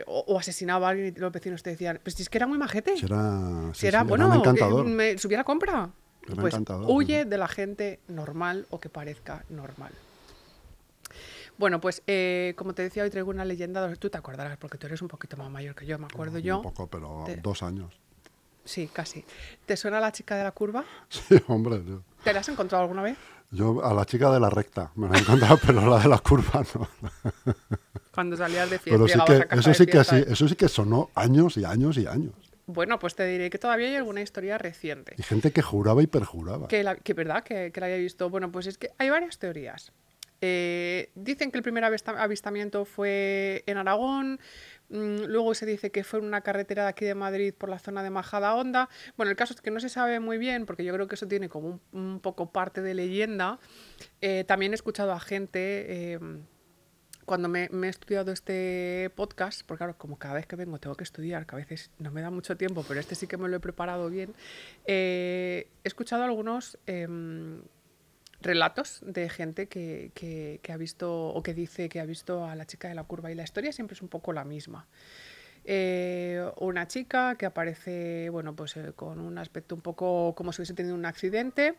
o, 0.07 0.23
o 0.27 0.39
asesinaba 0.39 0.87
a 0.87 0.89
alguien 0.91 1.13
y 1.15 1.19
los 1.19 1.31
vecinos 1.31 1.63
te 1.63 1.69
decían, 1.69 1.99
pues 2.03 2.15
si 2.15 2.23
es 2.23 2.29
que 2.29 2.37
era 2.37 2.47
muy 2.47 2.57
majete. 2.57 2.95
Si 2.97 3.01
sí, 3.07 3.07
bueno, 4.07 4.29
que 4.31 4.37
encantador. 4.37 4.85
me 4.85 5.17
subiera 5.17 5.41
a 5.41 5.45
compra. 5.45 5.89
Era 6.27 6.41
Pues 6.41 6.55
huye 6.87 7.25
de 7.25 7.37
la 7.37 7.47
gente 7.47 7.99
normal 8.07 8.65
o 8.71 8.79
que 8.79 8.89
parezca 8.89 9.45
normal. 9.49 9.91
Bueno, 11.57 11.79
pues 11.79 12.01
eh, 12.07 12.53
como 12.57 12.73
te 12.73 12.81
decía, 12.81 13.03
hoy 13.03 13.09
traigo 13.09 13.29
una 13.29 13.45
leyenda, 13.45 13.93
tú 13.95 14.09
te 14.09 14.17
acordarás, 14.17 14.57
porque 14.57 14.77
tú 14.77 14.87
eres 14.87 15.01
un 15.01 15.07
poquito 15.07 15.37
más 15.37 15.49
mayor 15.49 15.73
que 15.75 15.85
yo, 15.85 15.97
me 15.97 16.05
acuerdo 16.05 16.37
yo. 16.39 16.57
Un 16.57 16.63
poco, 16.63 16.87
pero 16.87 17.23
Te- 17.25 17.37
dos 17.37 17.63
años. 17.63 17.93
Sí, 18.65 18.89
casi. 18.91 19.23
¿Te 19.65 19.77
suena 19.77 19.99
la 19.99 20.11
chica 20.11 20.35
de 20.35 20.43
la 20.43 20.51
curva? 20.51 20.83
Sí, 21.09 21.35
hombre. 21.47 21.81
Yo, 21.85 22.01
¿Te 22.23 22.33
la 22.33 22.39
has 22.41 22.49
encontrado 22.49 22.83
alguna 22.83 23.03
vez? 23.03 23.17
yo 23.51 23.85
a 23.85 23.93
la 23.93 24.05
chica 24.05 24.31
de 24.31 24.39
la 24.39 24.49
recta 24.49 24.91
me 24.95 25.07
la 25.07 25.17
he 25.17 25.21
encontrado, 25.21 25.57
pero 25.65 25.87
la 25.87 25.99
de 25.99 26.09
la 26.09 26.17
curva 26.19 26.63
no. 26.73 26.89
Cuando 28.13 28.35
salías 28.35 28.69
de 28.69 28.79
fiesta, 28.79 28.91
Pero 29.05 29.07
sí 29.07 29.19
que, 29.25 29.35
a 29.43 29.47
casa 29.47 29.59
eso 29.59 29.69
de 29.69 29.75
sí 29.75 29.85
que 29.85 29.91
fiesta. 29.91 30.17
sí, 30.17 30.25
eso 30.27 30.47
sí 30.47 30.55
que 30.55 30.67
sonó 30.69 31.09
años 31.15 31.57
y 31.57 31.65
años 31.65 31.97
y 31.97 32.07
años. 32.07 32.33
Bueno, 32.67 32.97
pues 32.97 33.13
te 33.13 33.25
diré 33.27 33.49
que 33.51 33.59
todavía 33.59 33.87
hay 33.89 33.95
alguna 33.95 34.21
historia 34.21 34.57
reciente. 34.57 35.13
Y 35.17 35.21
gente 35.23 35.51
que 35.51 35.61
juraba 35.61 36.01
y 36.01 36.07
perjuraba. 36.07 36.67
Que, 36.67 36.83
la, 36.83 36.95
que 36.95 37.13
verdad, 37.13 37.43
que, 37.43 37.71
que 37.71 37.79
la 37.79 37.85
haya 37.85 37.97
visto. 37.97 38.29
Bueno, 38.31 38.51
pues 38.51 38.65
es 38.65 38.77
que 38.79 38.89
hay 38.97 39.09
varias 39.11 39.37
teorías. 39.37 39.91
Eh, 40.41 41.11
dicen 41.15 41.51
que 41.51 41.57
el 41.57 41.63
primer 41.63 41.83
avista- 41.83 42.19
avistamiento 42.21 42.85
fue 42.85 43.63
en 43.67 43.77
Aragón, 43.77 44.39
luego 44.89 45.53
se 45.53 45.65
dice 45.65 45.91
que 45.91 46.03
fue 46.03 46.19
en 46.19 46.25
una 46.25 46.41
carretera 46.41 46.83
de 46.83 46.89
aquí 46.89 47.05
de 47.05 47.15
Madrid 47.15 47.53
por 47.57 47.69
la 47.69 47.79
zona 47.79 48.03
de 48.03 48.09
Majada 48.09 48.55
Honda. 48.55 48.89
Bueno, 49.17 49.29
el 49.31 49.35
caso 49.35 49.53
es 49.53 49.61
que 49.61 49.71
no 49.71 49.79
se 49.79 49.89
sabe 49.89 50.19
muy 50.19 50.37
bien, 50.37 50.65
porque 50.65 50.83
yo 50.83 50.93
creo 50.93 51.07
que 51.07 51.15
eso 51.15 51.27
tiene 51.27 51.49
como 51.49 51.79
un, 51.91 52.19
poco 52.19 52.51
parte 52.51 52.81
de 52.81 52.93
leyenda. 52.93 53.59
Eh, 54.21 54.43
también 54.47 54.71
he 54.71 54.75
escuchado 54.75 55.11
a 55.11 55.19
gente... 55.19 56.13
eh, 56.13 56.19
cuando 57.25 57.49
me, 57.49 57.69
he 57.71 57.89
estudiado 57.89 58.31
este 58.31 59.11
podcast, 59.15 59.63
porque 59.65 59.79
claro, 59.79 59.97
como 59.97 60.17
cada 60.17 60.35
vez 60.35 60.45
que 60.45 60.55
vengo 60.55 60.79
tengo 60.79 60.95
que 60.95 61.03
estudiar, 61.03 61.45
que 61.45 61.55
a 61.55 61.57
veces 61.57 61.89
no 61.97 62.11
me 62.11 62.21
da 62.21 62.29
mucho 62.29 62.55
tiempo, 62.55 62.85
pero 62.87 62.99
este 62.99 63.15
sí 63.15 63.27
que 63.27 63.37
me 63.37 63.49
lo 63.49 63.57
he 63.57 63.59
preparado 63.59 64.09
bien, 64.09 64.33
eh, 64.85 65.67
he 65.83 65.87
escuchado 65.87 66.23
algunos 66.23 66.77
em, 66.85 67.61
relatos 68.45 69.01
de 69.05 69.27
gente 69.27 69.67
que, 69.67 70.61
ha 70.69 70.77
visto 70.77 71.29
o 71.29 71.43
que 71.43 71.53
dice 71.53 71.89
que 71.89 71.99
ha 71.99 72.05
visto 72.05 72.45
a 72.45 72.55
la 72.55 72.65
chica 72.65 72.87
de 72.87 72.95
la 72.95 73.03
curva 73.03 73.31
y 73.31 73.35
la 73.35 73.43
historia 73.43 73.71
siempre 73.71 73.95
es 73.95 74.01
un 74.01 74.07
poco 74.07 74.31
la 74.31 74.45
misma. 74.45 74.87
Eh, 75.65 76.45
una 76.59 76.87
chica 76.87 77.35
que 77.35 77.47
aparece, 77.47 78.29
bueno, 78.29 78.55
pues 78.55 78.77
eh, 78.77 78.93
con 78.95 79.19
un 79.19 79.39
aspecto 79.39 79.73
un 79.73 79.81
poco 79.81 80.35
como 80.35 80.53
si 80.53 80.61
hubiese 80.61 80.75
tenido 80.75 80.95
un 80.95 81.05
accidente, 81.05 81.75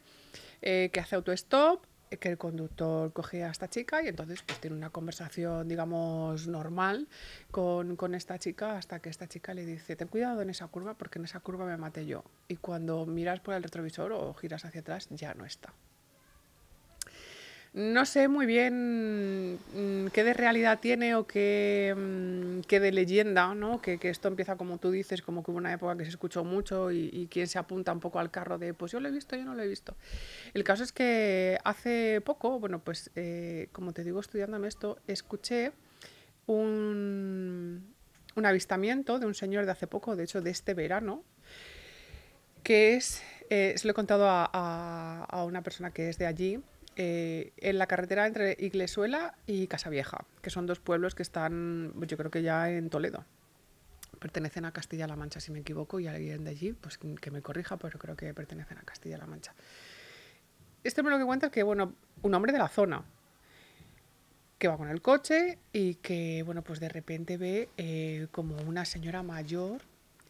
eh, 0.61 0.91
que 0.93 1.01
hace 1.01 1.15
autostop, 1.15 1.85
que 2.21 2.29
el 2.29 2.39
conductor 2.39 3.13
coge 3.13 3.45
a 3.45 3.51
esta 3.51 3.69
chica 3.69 4.03
y 4.03 4.09
entonces 4.09 4.43
pues 4.43 4.61
tiene 4.61 4.77
una 4.77 4.91
conversación, 4.91 5.69
digamos, 5.69 6.47
normal 6.47 7.09
con, 7.51 7.97
con 7.97 8.15
esta 8.15 8.39
chica 8.39 8.77
hasta 8.77 9.01
que 9.01 9.09
esta 9.09 9.29
chica 9.29 9.55
le 9.55 9.67
dice, 9.67 9.97
ten 9.97 10.09
cuidado 10.09 10.43
en 10.43 10.51
esa 10.51 10.67
curva 10.69 10.95
porque 10.95 11.19
en 11.19 11.25
esa 11.25 11.41
curva 11.41 11.65
me 11.65 11.77
maté 11.77 12.07
yo. 12.07 12.25
Y 12.49 12.57
cuando 12.57 13.07
miras 13.07 13.41
por 13.41 13.55
el 13.55 13.63
retrovisor 13.63 14.13
o 14.13 14.35
giras 14.35 14.65
hacia 14.65 14.81
atrás 14.81 15.09
ya 15.11 15.35
no 15.35 15.45
está. 15.45 15.73
No 17.77 18.07
sé 18.07 18.27
muy 18.29 18.47
bien 18.47 19.57
mm, 19.57 20.07
qué 20.07 20.25
de 20.25 20.33
realidad 20.33 20.81
tiene 20.81 21.15
o 21.15 21.27
qué, 21.27 21.95
mm, 21.95 22.61
qué 22.67 22.81
de 22.81 22.91
leyenda, 22.91 23.55
¿no? 23.55 23.83
Que, 23.83 23.99
que 23.99 24.09
esto 24.09 24.29
empieza 24.29 24.57
como 24.57 24.79
tú 24.79 24.91
dices, 24.91 25.21
como 25.21 25.45
que 25.45 25.51
hubo 25.51 25.59
una 25.59 25.75
época 25.75 25.95
que 25.95 26.05
se 26.05 26.09
escuchó 26.09 26.43
mucho 26.43 26.91
y, 26.91 27.11
y 27.13 27.27
quien 27.27 27.47
se 27.47 27.59
apunta 27.59 27.93
un 27.93 28.01
poco 28.01 28.19
al 28.19 28.31
carro 28.31 28.57
de, 28.57 28.73
pues 28.73 28.93
yo 28.93 29.01
lo 29.01 29.09
he 29.09 29.13
visto, 29.13 29.37
yo 29.37 29.45
no 29.45 29.55
lo 29.55 29.63
he 29.63 29.69
visto. 29.69 29.95
El 30.55 30.65
caso 30.65 30.85
es 30.85 30.93
que 30.93 31.59
hace 31.65 32.23
poco, 32.25 32.59
bueno, 32.59 32.79
pues 32.79 33.11
eh, 33.15 33.69
como 33.73 33.93
te 33.93 34.05
digo, 34.05 34.21
estudiándome 34.21 34.69
esto, 34.69 34.97
escuché 35.07 35.73
un, 36.47 37.93
un 38.37 38.47
avistamiento 38.47 39.19
de 39.19 39.27
un 39.27 39.35
señor 39.35 39.67
de 39.67 39.73
hace 39.73 39.87
poco, 39.87 40.17
de 40.17 40.25
hecho 40.25 40.41
de 40.41 40.49
este 40.49 40.73
verano, 40.73 41.25
que 42.63 42.95
es, 42.97 43.23
eh, 43.51 43.75
se 43.77 43.87
lo 43.87 43.91
he 43.91 43.95
contado 43.95 44.27
a, 44.31 44.49
a- 44.51 45.25
a 45.29 45.45
una 45.45 45.61
persona 45.63 45.91
que 45.91 46.09
es 46.09 46.17
de 46.17 46.25
allí, 46.25 46.59
eh, 46.97 47.53
en 47.59 47.79
la 47.79 47.87
carretera 47.87 48.27
entre 48.27 48.57
Iglesuela 48.59 49.35
y 49.47 49.67
Casavieja, 49.67 50.25
que 50.43 50.51
son 50.51 50.67
dos 50.67 50.81
pueblos 50.81 51.15
que 51.15 51.23
están, 51.23 51.93
pues 51.97 52.09
yo 52.09 52.17
creo 52.17 52.31
que 52.31 52.43
ya 52.43 52.71
en 52.71 52.91
Toledo. 52.91 53.25
Pertenecen 54.19 54.65
a 54.65 54.73
Castilla-La 54.73 55.15
Mancha, 55.15 55.41
si 55.41 55.53
me 55.53 55.59
equivoco, 55.59 56.01
y 56.01 56.07
alguien 56.07 56.45
de 56.45 56.51
allí, 56.51 56.73
pues 56.73 56.99
que 56.99 57.31
me 57.31 57.43
corrija, 57.43 57.77
pero 57.77 57.99
creo 57.99 58.17
que 58.17 58.33
pertenecen 58.33 58.79
a 58.79 58.83
Castilla-La 58.83 59.27
Mancha. 59.27 59.55
Este 60.83 61.01
hombre 61.01 61.15
lo 61.15 61.19
que 61.19 61.27
cuenta 61.27 61.47
es 61.47 61.53
que, 61.53 61.63
bueno, 61.63 61.95
un 62.23 62.35
hombre 62.35 62.53
de 62.53 62.59
la 62.59 62.69
zona, 62.69 63.05
que 64.59 64.69
va 64.69 64.77
con 64.77 64.89
el 64.89 65.03
coche 65.03 65.59
y 65.73 65.97
que, 65.97 66.43
bueno, 66.45 66.63
pues 66.63 66.81
de 66.81 66.89
repente 66.89 67.37
ve 67.37 67.69
eh, 67.77 68.29
como 68.31 68.57
una 68.63 68.85
señora 68.85 69.23
mayor 69.23 69.83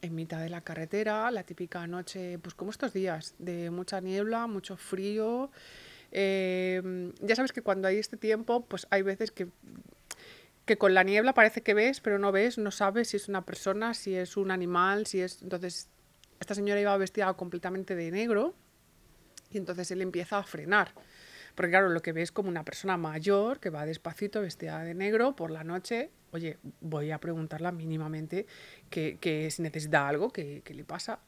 en 0.03 0.15
mitad 0.15 0.41
de 0.41 0.49
la 0.49 0.63
carretera, 0.63 1.31
la 1.31 1.45
típica 1.45 1.87
noche, 1.87 2.39
pues 2.39 2.55
como 2.55 2.71
estos 2.71 2.93
días, 2.93 3.35
de 3.39 3.71
mucha 3.71 4.01
niebla, 4.01 4.47
mucho 4.47 4.77
frío. 4.77 5.51
Eh, 6.13 7.13
ya 7.21 7.37
sabes 7.37 7.53
que 7.53 7.63
cuando 7.63 7.89
hay 7.89 7.99
este 7.99 8.17
tiempo, 8.17 8.65
pues 8.67 8.87
hay 8.91 9.03
veces 9.03 9.31
que, 9.31 9.49
que 10.65 10.79
con 10.79 10.95
la 10.95 11.03
niebla 11.03 11.35
parece 11.35 11.63
que 11.63 11.75
ves, 11.75 12.01
pero 12.01 12.19
no 12.19 12.33
ves, 12.33 12.59
no 12.59 12.71
sabes 12.71 13.09
si 13.09 13.17
es 13.17 13.29
una 13.29 13.45
persona, 13.45 13.95
si 13.95 14.15
es 14.15 14.37
un 14.37 14.51
animal, 14.51 15.07
si 15.07 15.21
es... 15.21 15.43
Entonces, 15.43 15.89
esta 16.41 16.55
señora 16.55 16.81
iba 16.81 16.97
vestida 16.97 17.33
completamente 17.35 17.95
de 17.95 18.11
negro 18.11 18.55
y 19.51 19.59
entonces 19.59 19.91
él 19.91 20.03
empieza 20.03 20.39
a 20.39 20.43
frenar 20.43 20.93
Porque 21.55 21.71
claro, 21.71 21.89
lo 21.89 22.03
que 22.03 22.13
ve 22.13 22.23
es 22.23 22.33
como 22.33 22.49
una 22.49 22.65
persona 22.65 22.97
mayor 22.97 23.61
que 23.61 23.71
va 23.71 23.87
despacito, 23.87 24.41
vestida 24.41 24.83
de 24.83 24.95
negro, 24.95 25.35
por 25.35 25.51
la 25.51 25.65
noche. 25.65 26.11
Oye, 26.33 26.59
voy 26.81 27.11
a 27.11 27.19
preguntarla 27.19 27.73
mínimamente 27.73 28.47
que, 28.91 29.19
que 29.19 29.51
si 29.51 29.63
necesita 29.63 30.07
algo, 30.07 30.31
que, 30.31 30.63
que 30.63 30.75
le 30.75 30.85
pasa. 30.85 31.21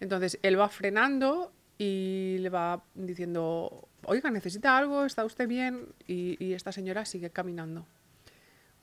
Entonces, 0.00 0.38
él 0.42 0.58
va 0.58 0.68
frenando 0.68 1.52
y 1.76 2.36
le 2.40 2.48
va 2.48 2.82
diciendo, 2.94 3.87
oiga, 4.04 4.30
¿necesita 4.30 4.76
algo? 4.76 5.04
¿Está 5.04 5.24
usted 5.24 5.48
bien? 5.48 5.86
Y, 6.06 6.52
esta 6.52 6.72
señora 6.72 7.04
sigue 7.04 7.30
caminando. 7.30 7.86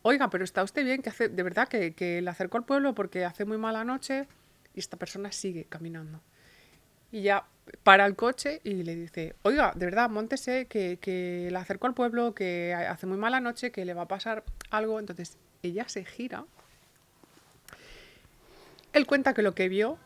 Oiga, 0.02 0.30
pero 0.30 0.44
¿está 0.44 0.64
usted 0.64 0.84
bien? 0.84 1.02
Que 1.02 1.10
hace, 1.10 1.30
de 1.30 1.44
verdad 1.44 1.68
que, 1.68 1.94
que 1.94 2.22
le 2.22 2.30
acercó 2.30 2.58
al 2.58 2.66
pueblo 2.66 2.94
porque 2.94 3.26
hace 3.26 3.46
muy 3.46 3.58
mala 3.58 3.84
noche 3.84 4.28
y 4.76 4.80
esta 4.80 4.98
persona 4.98 5.32
sigue 5.32 5.66
caminando. 5.66 6.22
Y 7.12 7.22
ya 7.24 7.46
para 7.84 8.06
el 8.06 8.16
coche 8.16 8.62
y 8.64 8.84
le 8.84 8.96
dice, 8.96 9.36
oiga, 9.42 9.74
de 9.76 9.86
verdad, 9.86 10.10
montese, 10.10 10.68
que, 10.68 10.98
que 11.02 11.48
le 11.52 11.58
acercó 11.58 11.88
al 11.88 11.94
pueblo, 11.94 12.36
que 12.36 12.74
hace 12.74 13.08
muy 13.08 13.18
mala 13.18 13.40
noche, 13.40 13.72
que 13.72 13.86
le 13.86 13.94
va 13.94 14.04
a 14.04 14.08
pasar 14.08 14.44
algo. 14.70 15.00
Entonces 15.00 15.38
ella 15.64 15.88
se 15.88 16.06
gira. 16.06 16.46
Él 18.94 19.06
cuenta 19.08 19.34
que 19.34 19.42
lo 19.42 19.56
que 19.56 19.70
vio 19.70 19.98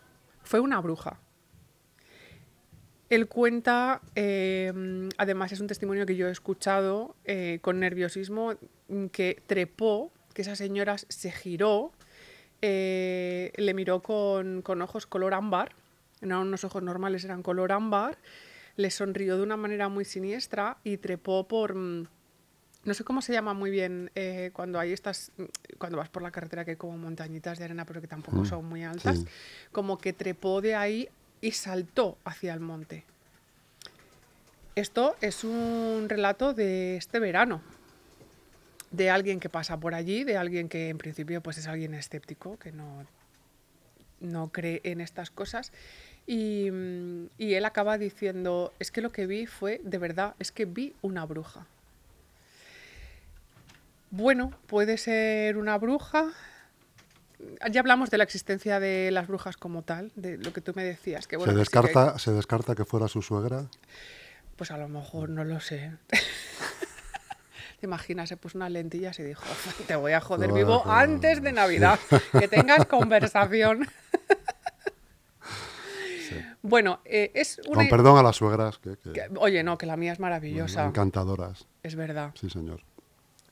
fue 0.44 0.60
una 0.60 0.80
bruja. 0.80 1.20
Él 3.10 3.28
cuenta, 3.28 4.02
eh, 4.16 4.72
además 5.18 5.52
es 5.52 5.60
un 5.60 5.68
testimonio 5.68 6.06
que 6.06 6.16
yo 6.16 6.28
he 6.28 6.32
escuchado 6.32 7.16
eh, 7.26 7.60
con 7.62 7.80
nerviosismo, 7.80 8.54
mm, 8.88 9.06
que 9.08 9.42
trepó, 9.48 10.12
que 10.34 10.44
esa 10.44 10.56
señora 10.56 10.98
se 10.98 11.32
giró, 11.32 11.92
eh, 12.62 13.52
le 13.56 13.74
miró 13.74 14.02
con, 14.02 14.62
con 14.62 14.82
ojos 14.82 15.08
color 15.08 15.34
ámbar, 15.34 15.74
no 16.22 16.36
eran 16.36 16.48
unos 16.48 16.64
ojos 16.64 16.84
normales, 16.84 17.24
eran 17.26 17.42
color 17.42 17.72
ámbar, 17.72 18.18
le 18.76 18.92
sonrió 18.92 19.38
de 19.38 19.44
una 19.44 19.58
manera 19.58 19.90
muy 19.90 20.06
siniestra 20.06 20.78
y 20.84 20.98
trepó 20.98 21.48
por... 21.48 21.74
mm, 21.76 22.08
No 22.86 22.94
sé 22.94 23.04
cómo 23.04 23.22
se 23.22 23.34
llama 23.34 23.54
muy 23.54 23.72
bien 23.72 24.12
eh, 24.16 24.52
cuando 24.54 24.80
hay 24.80 24.94
estas, 24.94 25.32
cuando 25.80 25.98
vas 25.98 26.10
por 26.10 26.22
la 26.22 26.32
carretera 26.32 26.64
que 26.64 26.72
hay 26.72 26.78
como 26.78 26.98
montañitas 26.98 27.58
de 27.58 27.66
arena, 27.66 27.86
pero 27.86 28.02
que 28.02 28.08
tampoco 28.08 28.42
Mm, 28.42 28.46
son 28.46 28.66
muy 28.66 28.84
altas, 28.84 29.18
sí. 29.20 29.26
como 29.72 29.98
que 29.98 30.14
trepó 30.14 30.62
de 30.62 30.76
ahí 30.76 31.10
y 31.42 31.52
saltó 31.52 32.18
hacia 32.26 32.54
el 32.54 32.60
monte. 32.60 33.04
Esto 34.76 35.16
es 35.22 35.44
un 35.44 36.06
relato 36.08 36.54
de 36.54 36.98
este 36.98 37.20
verano, 37.20 37.62
de 38.92 39.10
alguien 39.10 39.40
que 39.40 39.50
pasa 39.50 39.78
por 39.78 39.94
allí, 39.94 40.24
de 40.24 40.38
alguien 40.38 40.70
que 40.70 40.90
en 40.90 40.98
principio 40.98 41.42
pues 41.42 41.58
es 41.58 41.68
alguien 41.68 41.94
escéptico, 41.94 42.58
que 42.58 42.72
no, 42.72 43.06
no 44.20 44.50
cree 44.50 44.82
en 44.84 45.02
estas 45.02 45.32
cosas. 45.32 45.72
Y, 46.28 46.70
y 47.38 47.56
él 47.56 47.66
acaba 47.66 47.98
diciendo, 47.98 48.74
es 48.80 48.92
que 48.92 49.02
lo 49.02 49.12
que 49.12 49.26
vi 49.26 49.48
fue, 49.48 49.82
de 49.84 49.98
verdad, 49.98 50.36
es 50.40 50.52
que 50.52 50.66
vi 50.66 50.94
una 51.02 51.26
bruja. 51.26 51.66
Bueno, 54.12 54.52
puede 54.68 54.98
ser 54.98 55.58
una 55.58 55.78
bruja. 55.78 56.32
Ya 57.72 57.80
hablamos 57.80 58.10
de 58.10 58.18
la 58.18 58.24
existencia 58.26 58.80
de 58.80 59.12
las 59.12 59.28
brujas 59.28 59.56
como 59.58 59.82
tal, 59.84 60.12
de 60.16 60.38
lo 60.38 60.52
que 60.54 60.60
tú 60.62 60.74
me 60.76 60.84
decías. 60.84 61.26
Que, 61.28 61.38
bueno, 61.38 61.52
¿Se, 61.54 61.56
sí 61.66 61.72
que- 61.72 61.80
descarta, 61.80 62.20
¿Se 62.20 62.32
descarta 62.32 62.76
que 62.76 62.86
fuera 62.86 63.08
su 63.08 63.22
suegra? 63.22 63.66
pues 64.58 64.72
a 64.72 64.78
lo 64.78 64.90
mejor 64.90 65.30
no 65.30 65.46
lo 65.46 65.62
sé. 65.62 65.94
¿Te 67.80 67.86
imaginas? 67.86 68.28
Se 68.28 68.36
puso 68.36 68.58
unas 68.58 68.72
lentillas 68.72 69.18
y 69.20 69.24
dijo, 69.24 69.46
te 69.88 69.96
voy 69.96 70.12
a 70.12 70.20
joder 70.20 70.48
Te 70.48 70.52
voy 70.52 70.62
a 70.62 70.66
vivo 70.66 70.80
joder, 70.80 70.98
antes 70.98 71.42
de 71.42 71.50
sí. 71.52 71.56
Navidad. 71.56 71.98
Que 72.38 72.48
tengas 72.50 72.86
conversación. 72.86 73.88
Bueno, 76.62 77.00
eh, 77.06 77.32
es 77.34 77.60
una... 77.68 77.78
Con 77.78 77.90
perdón 77.90 78.18
a 78.18 78.24
las 78.24 78.36
suegras, 78.36 78.78
que- 78.80 78.98
oye, 79.38 79.64
no, 79.64 79.78
que 79.78 79.86
la 79.86 79.96
mía 79.98 80.12
es 80.12 80.20
maravillosa. 80.20 80.86
encantadoras. 80.86 81.66
Es 81.84 81.96
verdad. 81.96 82.32
Sí, 82.36 82.50
señor. 82.50 82.82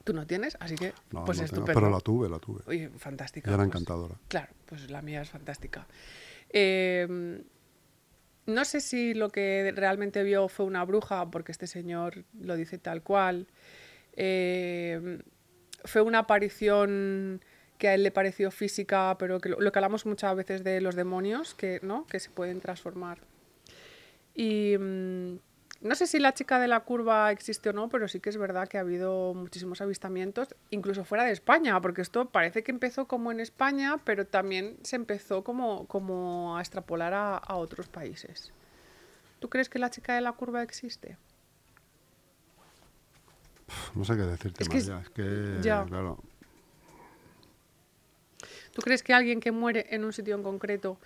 Tú 0.07 0.13
no 0.13 0.25
tienes, 0.25 0.55
así 0.61 0.75
que 0.75 0.93
No, 1.11 1.25
pues 1.25 1.37
no 1.37 1.43
tengo, 1.43 1.55
estupendo. 1.57 1.73
pero 1.81 1.89
la 1.89 1.99
tuve, 1.99 2.29
la 2.29 2.39
tuve. 2.39 2.61
Oye, 2.65 2.89
fantástica. 2.97 3.49
Y 3.49 3.53
era 3.53 3.57
pues. 3.57 3.67
encantadora. 3.67 4.15
Claro, 4.29 4.53
pues 4.65 4.89
la 4.89 5.01
mía 5.01 5.21
es 5.21 5.29
fantástica. 5.29 5.85
Eh, 6.49 7.43
no 8.45 8.63
sé 8.63 8.79
si 8.79 9.13
lo 9.13 9.29
que 9.29 9.73
realmente 9.75 10.23
vio 10.23 10.47
fue 10.47 10.65
una 10.65 10.85
bruja, 10.85 11.29
porque 11.29 11.51
este 11.51 11.67
señor 11.67 12.23
lo 12.39 12.55
dice 12.55 12.77
tal 12.77 13.03
cual. 13.03 13.47
Eh, 14.13 15.19
fue 15.83 16.01
una 16.01 16.19
aparición 16.19 17.43
que 17.77 17.89
a 17.89 17.93
él 17.93 18.03
le 18.03 18.11
pareció 18.11 18.49
física, 18.49 19.17
pero 19.19 19.41
que 19.41 19.49
lo, 19.49 19.59
lo 19.59 19.73
que 19.73 19.79
hablamos 19.79 20.05
muchas 20.05 20.33
veces 20.37 20.63
de 20.63 20.79
los 20.79 20.95
demonios, 20.95 21.53
que, 21.53 21.81
¿no? 21.83 22.07
que 22.07 22.21
se 22.21 22.29
pueden 22.29 22.61
transformar. 22.61 23.19
Y 24.33 24.77
mm, 24.77 25.39
no 25.81 25.95
sé 25.95 26.07
si 26.07 26.19
la 26.19 26.33
chica 26.33 26.59
de 26.59 26.67
la 26.67 26.79
curva 26.81 27.31
existe 27.31 27.69
o 27.69 27.73
no, 27.73 27.89
pero 27.89 28.07
sí 28.07 28.19
que 28.19 28.29
es 28.29 28.37
verdad 28.37 28.67
que 28.67 28.77
ha 28.77 28.81
habido 28.81 29.33
muchísimos 29.33 29.79
avistamientos, 29.81 30.49
incluso 30.71 31.03
fuera 31.05 31.23
de 31.23 31.31
España, 31.31 31.79
porque 31.81 32.01
esto 32.01 32.25
parece 32.29 32.63
que 32.63 32.71
empezó 32.71 33.07
como 33.07 33.31
en 33.31 33.39
España, 33.39 33.97
pero 34.03 34.25
también 34.25 34.77
se 34.83 34.95
empezó 34.95 35.43
como, 35.43 35.85
como 35.87 36.57
a 36.57 36.61
extrapolar 36.61 37.13
a, 37.13 37.37
a 37.37 37.55
otros 37.55 37.87
países. 37.87 38.51
¿Tú 39.39 39.49
crees 39.49 39.69
que 39.69 39.77
la 39.79 39.89
chica 39.91 40.15
de 40.15 40.21
la 40.21 40.31
curva 40.31 40.63
existe? 40.63 41.17
No 43.95 44.03
sé 44.05 44.15
qué 44.15 44.21
decirte, 44.23 44.63
Es 44.63 44.69
que 44.69 44.77
es- 44.77 44.87
María. 44.89 45.03
Es 45.03 45.09
que, 45.11 45.57
ya. 45.61 45.85
claro. 45.85 46.17
¿Tú 48.73 48.81
crees 48.81 49.01
que 49.03 49.13
alguien 49.13 49.39
que 49.39 49.51
muere 49.51 49.87
en 49.89 50.05
un 50.05 50.13
sitio 50.13 50.35
en 50.35 50.43
concreto, 50.43 50.97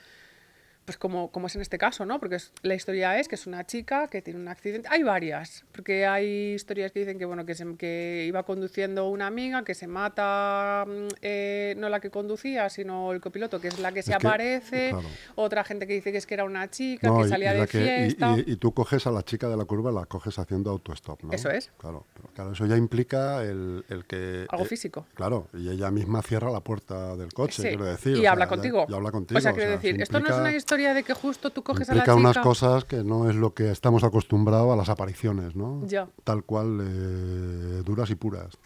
pues 0.91 0.97
como, 0.97 1.31
como 1.31 1.47
es 1.47 1.55
en 1.55 1.61
este 1.61 1.77
caso, 1.77 2.05
¿no? 2.05 2.19
Porque 2.19 2.35
es- 2.35 2.51
la 2.63 2.75
historia 2.75 3.17
es 3.17 3.29
que 3.29 3.35
es 3.35 3.47
una 3.47 3.65
chica 3.65 4.09
que 4.09 4.21
tiene 4.21 4.41
un 4.41 4.49
accidente. 4.49 4.89
Hay 4.91 5.03
varias, 5.03 5.63
porque 5.71 6.05
hay 6.05 6.53
historias 6.55 6.91
que 6.91 6.99
dicen 6.99 7.17
que, 7.17 7.23
bueno, 7.23 7.45
que, 7.45 7.55
se- 7.55 7.77
que 7.77 8.25
iba 8.27 8.43
conduciendo 8.43 9.07
una 9.07 9.27
amiga, 9.27 9.63
que 9.63 9.73
se 9.73 9.87
mata, 9.87 10.83
mm, 10.85 11.07
eh, 11.21 11.75
no 11.77 11.87
la 11.87 12.01
que 12.01 12.09
conducía, 12.09 12.69
sino 12.69 13.13
el 13.13 13.21
copiloto, 13.21 13.61
que 13.61 13.69
es 13.69 13.79
la 13.79 13.93
que 13.93 14.01
se 14.03 14.11
que, 14.11 14.15
aparece. 14.15 14.89
claro. 14.89 15.07
Otra 15.35 15.63
gente 15.63 15.87
que 15.87 15.93
dice 15.93 16.11
que 16.11 16.17
es 16.17 16.25
que 16.25 16.33
era 16.33 16.43
una 16.43 16.69
chica, 16.69 17.07
No, 17.07 17.21
que 17.21 17.29
salía 17.29 17.53
de 17.53 17.65
que- 17.67 17.77
y- 17.79 17.85
fiesta. 18.09 18.35
Y, 18.45 18.51
y 18.51 18.55
tú 18.57 18.73
coges 18.73 19.07
a 19.07 19.11
la 19.11 19.23
chica 19.23 19.47
de 19.47 19.55
la 19.55 19.63
curva, 19.63 19.93
la 19.93 20.05
coges 20.07 20.37
haciendo 20.39 20.71
autostop, 20.71 21.23
¿no? 21.23 21.31
Eso 21.31 21.49
es. 21.49 21.71
Claro, 21.77 22.05
pero 22.13 22.27
claro, 22.33 22.51
eso 22.51 22.65
ya 22.65 22.75
implica 22.75 23.43
el, 23.43 23.85
el 23.87 24.03
que... 24.03 24.45
Algo 24.49 24.65
eh, 24.65 24.67
físico. 24.67 25.05
Claro, 25.13 25.47
y 25.53 25.69
ella 25.69 25.89
misma 25.89 26.21
cierra 26.21 26.51
la 26.51 26.59
puerta 26.59 27.15
del 27.15 27.31
coche, 27.31 27.61
Sí, 27.61 27.67
quiero 27.69 27.85
decir. 27.85 28.17
y 28.17 28.21
sea, 28.21 28.31
habla 28.33 28.43
ya- 28.45 28.49
contigo. 28.49 28.85
Y 28.89 28.93
habla 28.93 29.11
contigo. 29.11 29.37
O 29.37 29.41
sea, 29.41 29.53
quiero 29.53 29.71
decir, 29.71 30.01
esto 30.01 30.19
no 30.19 30.27
es 30.27 30.35
una 30.35 30.53
historia 30.53 30.80
de 30.93 31.03
que 31.03 31.13
justo 31.13 31.49
tú 31.51 31.63
coges 31.63 31.89
a 31.89 31.93
la 31.93 31.99
Implica 31.99 32.15
chica. 32.17 32.29
unas 32.29 32.37
cosas 32.39 32.85
que 32.85 33.03
no 33.03 33.29
es 33.29 33.35
lo 33.35 33.53
que 33.53 33.71
estamos 33.71 34.03
acostumbrados 34.03 34.73
a 34.73 34.75
las 34.75 34.89
apariciones, 34.89 35.55
¿no? 35.55 35.85
Ya. 35.87 36.07
Tal 36.23 36.43
cual, 36.43 36.79
eh, 36.81 37.81
duras 37.85 38.09
y 38.09 38.15
puras. 38.15 38.57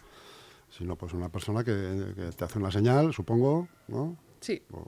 Sino 0.70 0.96
pues 0.96 1.12
una 1.14 1.28
persona 1.28 1.62
que, 1.64 2.12
que 2.16 2.30
te 2.36 2.44
hace 2.44 2.58
una 2.58 2.70
señal, 2.70 3.12
supongo, 3.14 3.68
¿no? 3.88 4.16
Sí, 4.40 4.62
O- 4.72 4.84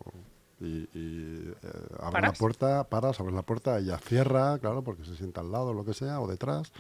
y 0.61 0.88
y, 0.92 1.54
eh, 1.62 1.70
abre 2.00 2.23
la 2.23 2.32
puerta, 2.32 2.82
paras, 2.85 3.20
abres 3.20 3.35
la 3.35 3.42
puerta, 3.42 3.78
ella 3.78 3.97
cierra, 3.99 4.58
claro, 4.58 4.82
porque 4.82 5.04
se 5.04 5.14
sienta 5.14 5.40
al 5.40 5.52
lado, 5.52 5.73
lo 5.73 5.85
que 5.85 5.94
sea, 5.94 6.20
o 6.20 6.26
detrás. 6.26 6.73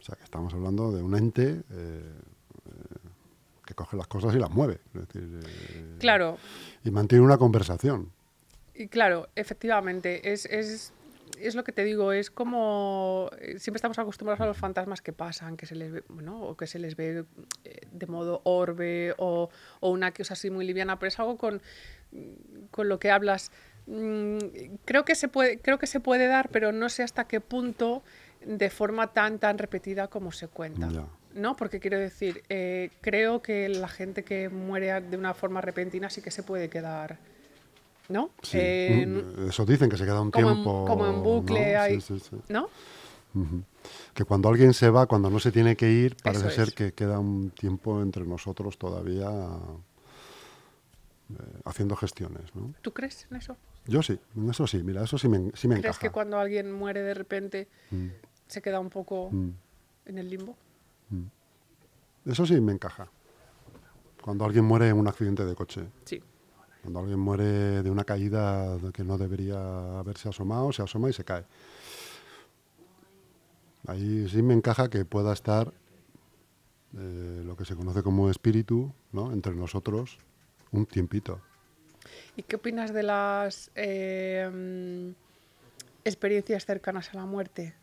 O 0.00 0.04
sea, 0.04 0.16
que 0.16 0.24
estamos 0.24 0.52
hablando 0.54 0.90
de 0.90 1.02
un 1.02 1.14
ente 1.14 1.62
eh, 1.70 2.12
que 3.66 3.74
coge 3.74 3.96
las 3.96 4.06
cosas 4.08 4.34
y 4.34 4.38
las 4.38 4.50
mueve. 4.50 4.80
Es 4.94 5.06
decir, 5.06 5.96
claro. 6.00 6.38
Y 6.84 6.90
mantiene 6.90 7.24
una 7.24 7.38
conversación. 7.38 8.10
Y 8.82 8.88
claro, 8.88 9.28
efectivamente, 9.36 10.32
es, 10.32 10.44
es, 10.46 10.92
es 11.38 11.54
lo 11.54 11.62
que 11.62 11.70
te 11.70 11.84
digo, 11.84 12.10
es 12.10 12.32
como 12.32 13.30
eh, 13.38 13.60
siempre 13.60 13.76
estamos 13.76 13.96
acostumbrados 14.00 14.40
a 14.40 14.46
los 14.46 14.56
fantasmas 14.56 15.00
que 15.00 15.12
pasan, 15.12 15.56
que 15.56 15.66
se 15.66 15.76
les 15.76 15.92
ve, 15.92 16.02
bueno, 16.08 16.42
o 16.42 16.56
que 16.56 16.66
se 16.66 16.80
les 16.80 16.96
ve 16.96 17.24
eh, 17.64 17.80
de 17.92 18.06
modo 18.08 18.40
orbe 18.42 19.14
o, 19.18 19.50
o 19.78 19.90
una 19.90 20.12
cosa 20.12 20.32
así 20.32 20.50
muy 20.50 20.66
liviana, 20.66 20.98
pero 20.98 21.08
es 21.08 21.18
algo 21.20 21.36
con, 21.36 21.62
con 22.72 22.88
lo 22.88 22.98
que 22.98 23.12
hablas. 23.12 23.52
Mm, 23.86 24.38
Creo 24.84 25.04
que 25.04 25.14
se 25.14 25.28
puede, 25.28 25.58
creo 25.58 25.78
que 25.78 25.86
se 25.86 26.00
puede 26.00 26.26
dar, 26.26 26.48
pero 26.48 26.72
no 26.72 26.88
sé 26.88 27.04
hasta 27.04 27.28
qué 27.28 27.40
punto 27.40 28.02
de 28.44 28.68
forma 28.68 29.12
tan 29.12 29.38
tan 29.38 29.58
repetida 29.58 30.08
como 30.08 30.32
se 30.32 30.48
cuenta. 30.48 30.88
¿No? 31.34 31.54
Porque 31.54 31.78
quiero 31.78 32.00
decir, 32.00 32.42
eh, 32.48 32.90
creo 33.00 33.42
que 33.42 33.68
la 33.68 33.86
gente 33.86 34.24
que 34.24 34.48
muere 34.48 35.00
de 35.00 35.16
una 35.16 35.34
forma 35.34 35.60
repentina 35.60 36.10
sí 36.10 36.20
que 36.20 36.32
se 36.32 36.42
puede 36.42 36.68
quedar. 36.68 37.18
¿No? 38.08 38.30
Sí, 38.42 38.58
mm, 39.06 39.48
eso 39.48 39.64
dicen 39.64 39.88
que 39.88 39.96
se 39.96 40.04
queda 40.04 40.20
un 40.20 40.30
como 40.30 40.48
en- 40.50 40.54
tiempo. 40.56 40.84
como 40.86 41.06
en 41.06 41.22
bucle 41.22 41.74
¿no? 41.74 41.80
ahí. 41.80 42.00
Sí, 42.00 42.18
sí, 42.18 42.26
sí. 42.30 42.36
¿No? 42.48 42.68
Que 44.14 44.24
cuando 44.24 44.48
alguien 44.50 44.74
se 44.74 44.90
va, 44.90 45.06
cuando 45.06 45.30
no 45.30 45.38
se 45.38 45.50
tiene 45.52 45.74
que 45.76 45.90
ir, 45.90 46.16
parece 46.22 46.48
Eso 46.48 46.54
ser 46.54 46.68
es. 46.68 46.74
que 46.74 46.92
queda 46.92 47.18
un 47.18 47.50
tiempo 47.50 48.02
entre 48.02 48.24
nosotros 48.26 48.76
todavía 48.76 49.30
eh, 51.30 51.34
haciendo 51.64 51.96
gestiones. 51.96 52.54
¿no? 52.54 52.74
¿Tú 52.82 52.92
crees 52.92 53.26
en 53.30 53.38
eso? 53.38 53.56
Yo 53.86 54.02
sí, 54.02 54.18
en 54.36 54.50
eso 54.50 54.66
sí, 54.66 54.82
mira, 54.82 55.02
eso 55.04 55.16
sí 55.18 55.28
me, 55.28 55.50
sí 55.54 55.66
me 55.66 55.74
¿Crees 55.76 55.86
encaja. 55.96 56.00
que 56.00 56.10
cuando 56.10 56.38
alguien 56.38 56.72
muere 56.72 57.02
de 57.02 57.14
repente 57.14 57.68
Mm, 57.90 58.08
se 58.46 58.60
queda 58.62 58.78
un 58.80 58.90
poco 58.90 59.30
mm. 59.30 59.50
en 60.06 60.18
el 60.18 60.28
limbo? 60.28 60.56
Eso 62.26 62.46
sí 62.46 62.60
me 62.60 62.72
encaja. 62.72 63.08
Cuando 64.22 64.44
alguien 64.44 64.64
muere 64.64 64.88
en 64.88 64.96
un 64.98 65.08
accidente 65.08 65.44
de 65.44 65.54
coche, 65.54 65.84
Sí. 66.04 66.22
Cuando 66.82 67.00
alguien 67.00 67.18
muere 67.20 67.82
de 67.82 67.90
una 67.90 68.04
caída 68.04 68.76
que 68.92 69.04
no 69.04 69.16
debería 69.16 69.98
haberse 69.98 70.28
asomado, 70.28 70.72
se 70.72 70.82
asoma 70.82 71.08
y 71.10 71.12
se 71.12 71.24
cae. 71.24 71.44
Ahí 73.86 74.28
sí 74.28 74.42
me 74.42 74.54
encaja 74.54 74.88
que 74.90 75.04
pueda 75.04 75.32
estar 75.32 75.72
eh, 76.96 77.42
lo 77.44 77.56
que 77.56 77.64
se 77.64 77.74
conoce 77.74 78.02
como 78.02 78.30
espíritu, 78.30 78.92
¿no? 79.12 79.32
Entre 79.32 79.54
nosotros 79.54 80.18
un 80.72 80.86
tiempito. 80.86 81.40
¿Y 82.36 82.42
qué 82.42 82.56
opinas 82.56 82.92
de 82.92 83.02
las 83.02 83.70
eh, 83.74 85.14
experiencias 86.04 86.64
cercanas 86.66 87.10
a 87.12 87.16
la 87.16 87.26
muerte? 87.26 87.74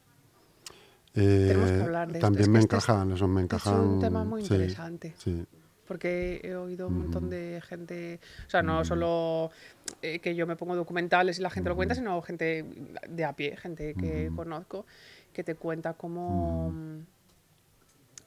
Tenemos 1.13 1.70
que 1.72 1.77
Eh, 1.77 1.82
hablar 1.84 2.12
de 2.12 2.20
también 2.20 2.44
Es 2.44 2.50
me 2.50 2.60
este 2.60 2.77
es- 2.77 2.84
encajan, 2.84 3.12
eso 3.12 3.27
me 3.27 3.41
es 3.41 3.46
encajan. 3.46 3.79
un 3.79 4.00
tema 4.00 4.24
muy 4.24 4.41
sí, 4.41 4.53
interesante. 4.53 5.15
Sí, 5.18 5.46
Porque 5.89 6.39
he 6.43 6.55
oído 6.55 6.88
un 6.88 7.00
montón 7.00 7.29
de 7.31 7.62
gente, 7.67 8.19
o 8.46 8.50
sea, 8.50 8.62
no 8.62 8.86
solo 8.86 9.50
eh, 10.03 10.19
que 10.19 10.36
yo 10.36 10.46
me 10.46 10.55
pongo 10.55 10.75
documentales 10.75 11.39
y 11.39 11.41
la 11.41 11.50
gente 11.50 11.67
lo 11.69 11.75
cuenta, 11.75 11.96
sino 11.96 12.22
gente 12.22 12.63
de 13.10 13.25
a 13.25 13.34
pie, 13.34 13.58
gente 13.58 13.96
que 13.96 14.29
conozco, 14.36 14.86
que 15.34 15.43
te 15.43 15.55
cuenta 15.55 15.93
cómo, 15.96 16.72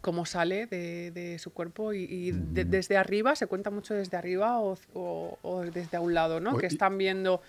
cómo 0.00 0.26
sale 0.26 0.66
de, 0.66 1.12
de 1.12 1.38
su 1.38 1.52
cuerpo 1.52 1.92
y, 1.92 2.02
y 2.02 2.33
de- 2.33 2.64
desde 2.64 2.97
arriba, 2.97 3.37
se 3.37 3.47
cuenta 3.47 3.71
mucho 3.71 3.95
desde 3.95 4.16
arriba 4.16 4.59
o, 4.59 4.76
o- 4.95 5.38
o 5.42 5.61
desde 5.62 5.97
a 5.97 6.00
un 6.00 6.14
lado, 6.14 6.40
¿no? 6.40 6.50
Que 6.59 6.66
están 6.66 6.99
viendo 6.99 7.40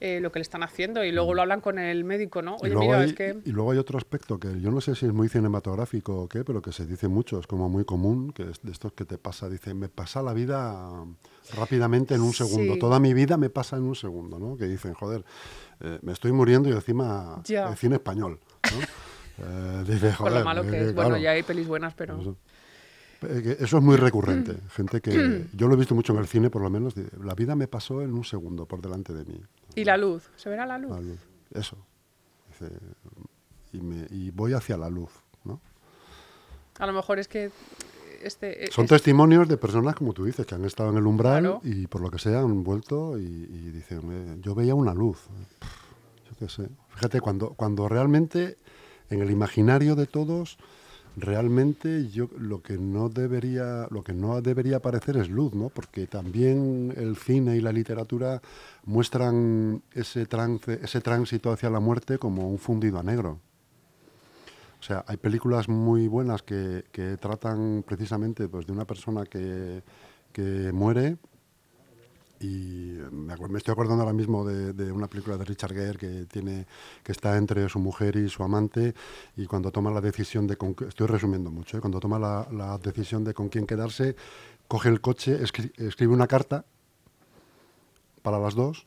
eh, 0.00 0.20
lo 0.20 0.30
que 0.32 0.38
le 0.38 0.42
están 0.42 0.62
haciendo 0.62 1.02
y 1.04 1.12
luego 1.12 1.32
lo 1.34 1.42
hablan 1.42 1.60
con 1.60 1.78
el 1.78 2.04
médico, 2.04 2.42
¿no? 2.42 2.56
Y 2.60 2.66
Oye, 2.66 2.72
luego, 2.74 2.86
mira, 2.86 2.98
hay, 3.00 3.10
es 3.10 3.14
que... 3.16 3.38
y 3.44 3.50
luego 3.52 3.72
hay 3.72 3.78
otro 3.78 3.96
aspecto 3.98 4.38
que 4.38 4.60
yo 4.60 4.70
no 4.70 4.80
sé 4.80 4.94
si 4.94 5.06
es 5.06 5.12
muy 5.12 5.28
cinematográfico 5.28 6.22
o 6.22 6.28
qué, 6.28 6.44
pero 6.44 6.60
que 6.60 6.72
se 6.72 6.86
dice 6.86 7.08
mucho, 7.08 7.40
es 7.40 7.46
como 7.46 7.68
muy 7.68 7.84
común, 7.84 8.32
que 8.32 8.42
es 8.50 8.60
de 8.62 8.72
estos 8.72 8.92
que 8.92 9.04
te 9.04 9.18
pasa, 9.18 9.48
dice, 9.48 9.74
me 9.74 9.88
pasa 9.88 10.22
la 10.22 10.32
vida 10.32 11.04
rápidamente 11.54 12.14
en 12.14 12.20
un 12.22 12.32
segundo, 12.32 12.74
Sí. 12.74 12.78
toda 12.78 12.98
mi 13.00 13.14
vida 13.14 13.36
me 13.36 13.50
pasa 13.50 13.76
en 13.76 13.84
un 13.84 13.94
segundo, 13.94 14.38
¿no? 14.38 14.56
Que 14.56 14.66
dicen, 14.66 14.94
joder, 14.94 15.24
eh, 15.80 15.98
me 16.02 16.12
estoy 16.12 16.32
muriendo 16.32 16.68
y 16.68 16.72
encima 16.72 17.40
Ya. 17.44 17.68
el 17.68 17.76
cine 17.76 17.96
español, 17.96 18.38
¿no? 18.64 18.78
Eh, 19.38 19.84
dice, 19.86 20.14
joder, 20.14 20.38
lo 20.38 20.44
malo 20.46 20.62
que 20.62 20.80
es. 20.80 20.94
Bueno, 20.94 21.18
ya 21.18 21.32
hay 21.32 21.42
pelis 21.42 21.68
buenas, 21.68 21.92
pero... 21.92 22.18
Eso. 22.18 22.36
Eso 23.58 23.78
es 23.78 23.82
muy 23.82 23.96
recurrente. 23.96 24.56
Gente 24.70 25.00
que. 25.00 25.46
Yo 25.54 25.68
lo 25.68 25.74
he 25.74 25.76
visto 25.76 25.94
mucho 25.94 26.12
en 26.12 26.18
el 26.20 26.26
cine, 26.26 26.50
por 26.50 26.62
lo 26.62 26.70
menos. 26.70 26.94
La 27.22 27.34
vida 27.34 27.54
me 27.54 27.66
pasó 27.68 28.02
en 28.02 28.12
un 28.14 28.24
segundo 28.24 28.66
por 28.66 28.80
delante 28.80 29.12
de 29.12 29.24
mí. 29.24 29.40
¿Y 29.76 29.84
la 29.84 29.96
luz? 29.96 30.28
¿Se 30.36 30.48
verá 30.48 30.66
la 30.66 30.78
luz? 30.78 30.90
La 30.90 31.00
luz. 31.00 31.20
Eso. 31.52 31.76
Dice, 32.48 32.72
y, 33.72 33.80
me- 33.80 34.06
y 34.10 34.30
voy 34.32 34.52
hacia 34.54 34.76
la 34.76 34.88
luz. 34.90 35.10
¿no? 35.44 35.60
A 36.80 36.86
lo 36.86 36.92
mejor 36.92 37.18
es 37.20 37.28
que 37.28 37.50
este... 38.22 38.68
Son 38.72 38.84
es- 38.86 38.90
testimonios 38.90 39.46
de 39.48 39.56
personas, 39.56 39.94
como 39.94 40.12
tú 40.12 40.24
dices, 40.24 40.44
que 40.46 40.54
han 40.54 40.64
estado 40.64 40.90
en 40.90 40.96
el 40.96 41.06
umbral 41.06 41.40
Claro. 41.42 41.60
y 41.62 41.86
por 41.86 42.00
lo 42.00 42.10
que 42.10 42.18
sea 42.18 42.40
han 42.40 42.64
vuelto 42.64 43.18
y, 43.18 43.22
y 43.24 43.70
dicen, 43.70 44.00
"Eh, 44.10 44.36
yo 44.40 44.54
veía 44.54 44.74
una 44.74 44.92
luz. 44.94 45.18
Pff, 45.60 46.30
Yo 46.30 46.36
qué 46.38 46.48
sé. 46.48 46.68
Fíjate, 46.88 47.20
cuando, 47.20 47.50
cuando 47.54 47.88
realmente 47.88 48.56
en 49.10 49.20
el 49.22 49.30
imaginario 49.30 49.94
de 49.94 50.06
todos, 50.06 50.58
realmente 51.16 52.08
yo 52.08 52.28
lo 52.38 52.62
que 52.62 52.76
no 52.76 53.08
debería, 53.08 53.88
lo 53.90 54.04
que 54.04 54.12
no 54.12 54.40
debería 54.42 54.76
aparecer 54.76 55.16
es 55.16 55.30
luz, 55.30 55.54
¿no? 55.54 55.70
Porque 55.70 56.06
también 56.06 56.92
el 56.96 57.16
cine 57.16 57.56
y 57.56 57.60
la 57.60 57.72
literatura 57.72 58.42
muestran 58.84 59.82
ese 59.92 60.26
trance, 60.26 60.78
ese 60.82 61.00
tránsito 61.00 61.50
hacia 61.50 61.70
la 61.70 61.80
muerte 61.80 62.18
como 62.18 62.50
un 62.50 62.58
fundido 62.58 62.98
a 62.98 63.02
negro. 63.02 63.40
O 64.78 64.82
sea, 64.82 65.04
hay 65.08 65.16
películas 65.16 65.68
muy 65.68 66.06
buenas 66.06 66.42
que, 66.42 66.84
que 66.92 67.16
tratan 67.16 67.82
precisamente 67.84 68.46
pues, 68.46 68.66
de 68.66 68.72
una 68.72 68.84
persona 68.84 69.24
que, 69.24 69.82
que 70.32 70.70
muere 70.72 71.16
y 72.40 72.98
me, 73.10 73.34
estoy 73.56 73.72
acordando 73.72 74.02
ahora 74.02 74.14
mismo 74.14 74.44
de, 74.44 74.92
una 74.92 75.08
película 75.08 75.36
de 75.38 75.44
Richard 75.44 75.72
Gere 75.72 75.98
que 75.98 76.26
tiene 76.26 76.66
que 77.02 77.12
está 77.12 77.36
entre 77.36 77.68
su 77.68 77.78
mujer 77.78 78.16
y 78.16 78.28
su 78.28 78.42
amante 78.42 78.94
y 79.36 79.46
cuando 79.46 79.70
toma 79.70 79.90
la 79.90 80.00
decisión 80.00 80.46
de 80.46 80.56
con 80.56 80.76
estoy 80.86 81.06
resumiendo 81.06 81.50
mucho 81.50 81.78
¿eh? 81.78 81.80
cuando 81.80 81.98
toma 81.98 82.18
la, 82.18 82.78
decisión 82.78 83.24
de 83.24 83.32
con 83.32 83.48
quién 83.48 83.66
quedarse 83.66 84.16
coge 84.68 84.88
el 84.90 85.00
coche 85.00 85.40
escri- 85.42 85.72
escribe 85.76 86.12
una 86.12 86.26
carta 86.26 86.64
para 88.22 88.38
las 88.38 88.54
dos 88.54 88.86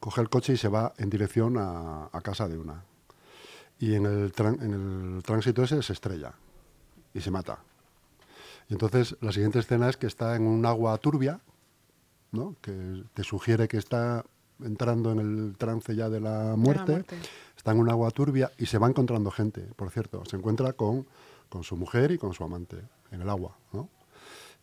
coge 0.00 0.20
el 0.22 0.30
coche 0.30 0.54
y 0.54 0.56
se 0.56 0.68
va 0.68 0.94
en 0.96 1.10
dirección 1.10 1.56
a, 1.58 2.08
casa 2.22 2.48
de 2.48 2.56
una 2.56 2.84
y 3.78 3.94
en 3.94 4.06
el, 4.06 4.32
en 4.38 5.16
el 5.16 5.22
tránsito 5.22 5.62
ese 5.62 5.82
se 5.82 5.92
estrella 5.92 6.32
y 7.12 7.20
se 7.20 7.30
mata 7.30 7.58
y 8.70 8.72
entonces 8.72 9.16
la 9.20 9.32
siguiente 9.32 9.58
escena 9.58 9.90
es 9.90 9.98
que 9.98 10.06
está 10.06 10.34
en 10.34 10.46
un 10.46 10.64
agua 10.64 10.96
turbia 10.98 11.40
¿no? 12.32 12.56
que 12.60 13.04
te 13.14 13.22
sugiere 13.24 13.68
que 13.68 13.76
está 13.78 14.24
entrando 14.62 15.12
en 15.12 15.18
el 15.20 15.56
trance 15.56 15.94
ya 15.94 16.08
de 16.08 16.20
la 16.20 16.54
muerte, 16.56 16.92
muerte. 16.92 17.16
está 17.56 17.72
en 17.72 17.78
un 17.80 17.88
agua 17.90 18.10
turbia 18.10 18.50
y 18.58 18.66
se 18.66 18.78
va 18.78 18.88
encontrando 18.88 19.30
gente, 19.30 19.62
por 19.76 19.90
cierto, 19.90 20.24
se 20.24 20.36
encuentra 20.36 20.72
con, 20.72 21.06
con 21.48 21.62
su 21.62 21.76
mujer 21.76 22.10
y 22.10 22.18
con 22.18 22.34
su 22.34 22.42
amante 22.44 22.76
en 23.10 23.22
el 23.22 23.28
agua, 23.30 23.56
¿no? 23.72 23.88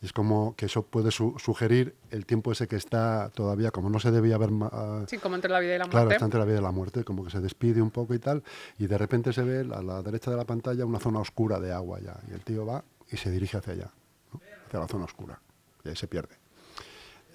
Y 0.02 0.08
es 0.08 0.12
como 0.12 0.54
que 0.58 0.66
eso 0.66 0.84
puede 0.84 1.10
su- 1.10 1.36
sugerir 1.40 1.96
el 2.12 2.26
tiempo 2.26 2.52
ese 2.52 2.68
que 2.68 2.76
está 2.76 3.30
todavía, 3.34 3.72
como 3.72 3.90
no 3.90 3.98
se 4.00 4.12
debía 4.12 4.36
haber... 4.36 4.50
ah, 4.64 5.06
Sí, 5.08 5.18
como 5.18 5.36
entre 5.36 5.50
la 5.50 5.62
vida 5.62 5.76
y 5.76 5.80
la 5.80 5.86
Claro, 5.86 6.00
muerte. 6.08 6.16
está 6.16 6.26
entre 6.26 6.40
la 6.42 6.46
vida 6.46 6.60
y 6.60 6.62
la 6.62 6.72
muerte, 6.72 7.04
como 7.06 7.24
que 7.24 7.30
se 7.32 7.40
despide 7.40 7.82
un 7.82 7.92
poco 7.92 8.14
y 8.14 8.20
tal, 8.20 8.44
y 8.78 8.88
de 8.88 8.98
repente 8.98 9.32
se 9.32 9.42
ve 9.44 9.62
a 9.74 9.82
la 9.82 10.02
derecha 10.04 10.30
de 10.30 10.36
la 10.38 10.44
pantalla 10.44 10.86
una 10.86 11.00
zona 11.00 11.20
oscura 11.20 11.62
de 11.62 11.72
agua 11.72 12.02
ya, 12.02 12.20
y 12.30 12.34
el 12.34 12.42
tío 12.42 12.66
va 12.66 12.84
y 13.10 13.16
se 13.16 13.32
dirige 13.32 13.56
hacia 13.58 13.72
allá, 13.74 13.92
¿no? 14.34 14.42
hacia 14.68 14.80
la 14.82 14.88
zona 14.90 15.06
oscura, 15.06 15.40
y 15.86 15.90
ahí 15.90 15.96
se 15.96 16.08
pierde. 16.08 16.36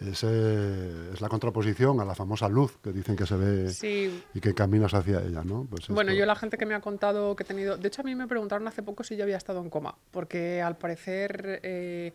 Ese 0.01 1.13
es 1.13 1.21
la 1.21 1.29
contraposición 1.29 2.01
a 2.01 2.05
la 2.05 2.15
famosa 2.15 2.49
luz 2.49 2.79
que 2.83 2.91
dicen 2.93 3.17
que 3.17 3.27
se 3.27 3.37
ve 3.37 3.69
Sí. 3.71 4.23
y 4.35 4.41
que 4.41 4.55
caminas 4.55 4.95
hacia 4.95 5.21
ella, 5.21 5.43
¿no? 5.45 5.67
Pues 5.69 5.89
Bueno, 5.89 6.11
esto- 6.13 6.21
yo 6.21 6.27
la 6.27 6.37
gente 6.37 6.57
que 6.57 6.65
me 6.67 6.75
ha 6.75 6.81
contado 6.81 7.37
que 7.37 7.43
he 7.43 7.47
tenido... 7.47 7.77
De 7.77 7.89
hecho, 7.89 8.01
a 8.01 8.05
mí 8.05 8.15
me 8.15 8.27
preguntaron 8.27 8.67
hace 8.67 8.83
poco 8.83 9.05
si 9.05 9.17
yo 9.17 9.25
había 9.25 9.37
estado 9.37 9.61
en 9.61 9.69
coma, 9.69 9.95
porque 10.11 10.63
al 10.63 10.77
parecer 10.79 11.61
eh, 11.63 12.13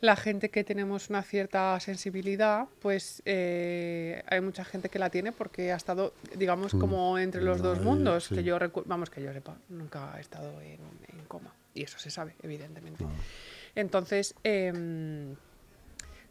la 0.00 0.16
gente 0.16 0.50
que 0.50 0.64
tenemos 0.64 1.08
una 1.08 1.22
cierta 1.22 1.78
sensibilidad, 1.80 2.66
pues 2.80 3.22
eh, 3.24 4.22
hay 4.26 4.40
mucha 4.42 4.64
gente 4.64 4.88
que 4.90 4.98
la 4.98 5.08
tiene 5.08 5.32
porque 5.32 5.72
ha 5.72 5.76
estado, 5.76 6.12
digamos, 6.36 6.72
como 6.74 7.16
entre 7.18 7.40
los 7.40 7.62
dos 7.62 7.80
mundos, 7.80 8.24
sí. 8.24 8.34
que 8.34 8.42
yo 8.44 8.58
vamos, 8.84 9.08
que 9.10 9.22
yo 9.22 9.32
sepa, 9.32 9.56
nunca 9.70 10.14
he 10.18 10.20
estado 10.20 10.60
en, 10.60 10.80
en 11.08 11.24
coma. 11.26 11.54
Y 11.72 11.84
eso 11.84 11.98
se 11.98 12.10
sabe, 12.10 12.34
evidentemente. 12.42 13.06
Entonces, 13.74 14.34
em, 14.44 15.34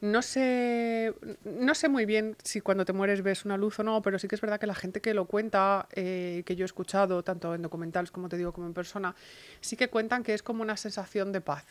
no 0.02 0.22
sé, 0.24 1.14
no 1.44 1.76
sé 1.76 1.88
muy 1.88 2.06
bien 2.06 2.36
si 2.44 2.60
cuando 2.62 2.86
te 2.86 2.94
mueres 2.94 3.22
ves 3.22 3.46
una 3.46 3.56
luz 3.56 3.80
o 3.80 3.84
no, 3.84 4.02
pero 4.02 4.18
sí 4.20 4.28
que 4.28 4.36
es 4.36 4.42
verdad 4.42 4.60
que 4.60 4.66
la 4.68 4.76
gente 4.76 5.00
que 5.00 5.14
lo 5.14 5.26
cuenta, 5.26 5.88
eh, 5.94 6.42
que 6.46 6.56
yo 6.56 6.64
he 6.64 6.66
escuchado, 6.66 7.24
tanto 7.24 7.54
en 7.54 7.62
documentales 7.62 8.10
como 8.12 8.28
te 8.28 8.36
digo, 8.38 8.52
como 8.52 8.66
en 8.68 8.74
persona, 8.74 9.16
sí 9.60 9.76
que 9.76 9.90
cuentan 9.90 10.24
que 10.24 10.34
es 10.34 10.42
como 10.42 10.64
una 10.64 10.76
sensación 10.76 11.32
de 11.32 11.42
paz. 11.42 11.66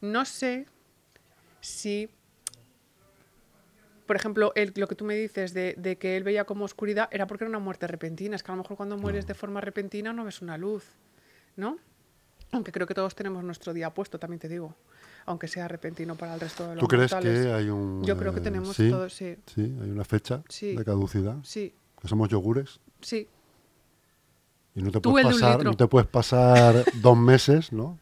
No 0.00 0.24
sé 0.24 0.66
si, 1.60 2.08
por 4.06 4.16
ejemplo, 4.16 4.52
el- 4.54 4.72
lo 4.76 4.86
que 4.88 4.94
tú 4.94 5.04
me 5.04 5.14
dices 5.14 5.52
de, 5.52 5.74
de 5.76 5.96
que 5.96 6.16
él 6.16 6.22
veía 6.24 6.44
como 6.44 6.64
oscuridad 6.64 7.08
era 7.12 7.26
porque 7.26 7.44
era 7.44 7.48
una 7.48 7.58
muerte 7.58 7.86
repentina. 7.86 8.36
Es 8.36 8.42
que 8.42 8.50
a 8.52 8.54
lo 8.54 8.62
mejor 8.62 8.76
cuando 8.76 8.96
mueres 8.96 9.26
de 9.26 9.34
forma 9.34 9.60
repentina 9.60 10.12
no 10.12 10.24
ves 10.24 10.40
una 10.40 10.56
luz, 10.56 10.84
¿no? 11.56 11.78
Aunque 12.52 12.72
creo 12.72 12.86
que 12.86 12.94
todos 12.94 13.14
tenemos 13.14 13.44
nuestro 13.44 13.72
día 13.72 13.90
puesto, 13.90 14.18
también 14.18 14.40
te 14.40 14.48
digo. 14.48 14.74
Aunque 15.26 15.48
sea 15.48 15.68
repentino 15.68 16.14
para 16.16 16.34
el 16.34 16.40
resto 16.40 16.64
de 16.68 16.74
los 16.76 16.80
¿Tú 16.80 16.88
crees 16.88 17.12
mortales. 17.12 17.46
que 17.46 17.52
hay 17.52 17.68
un... 17.68 18.02
Yo 18.04 18.16
creo 18.16 18.32
que 18.34 18.40
tenemos 18.40 18.74
sí, 18.76 18.90
todos, 18.90 19.12
sí. 19.14 19.36
Sí, 19.46 19.60
hay 19.80 19.90
una 19.90 20.04
fecha 20.04 20.42
Sí. 20.48 20.74
de 20.74 20.84
caducidad, 20.84 21.36
Sí, 21.42 21.74
que 22.00 22.08
somos 22.08 22.28
yogures, 22.28 22.80
sí. 23.00 23.28
y 24.74 24.82
no 24.82 24.90
te, 24.90 25.00
Tú, 25.00 25.10
puedes 25.10 25.26
pasar, 25.28 25.64
no 25.64 25.74
te 25.76 25.86
puedes 25.86 26.08
pasar 26.08 26.84
dos 27.02 27.16
meses, 27.16 27.72
¿no? 27.72 27.98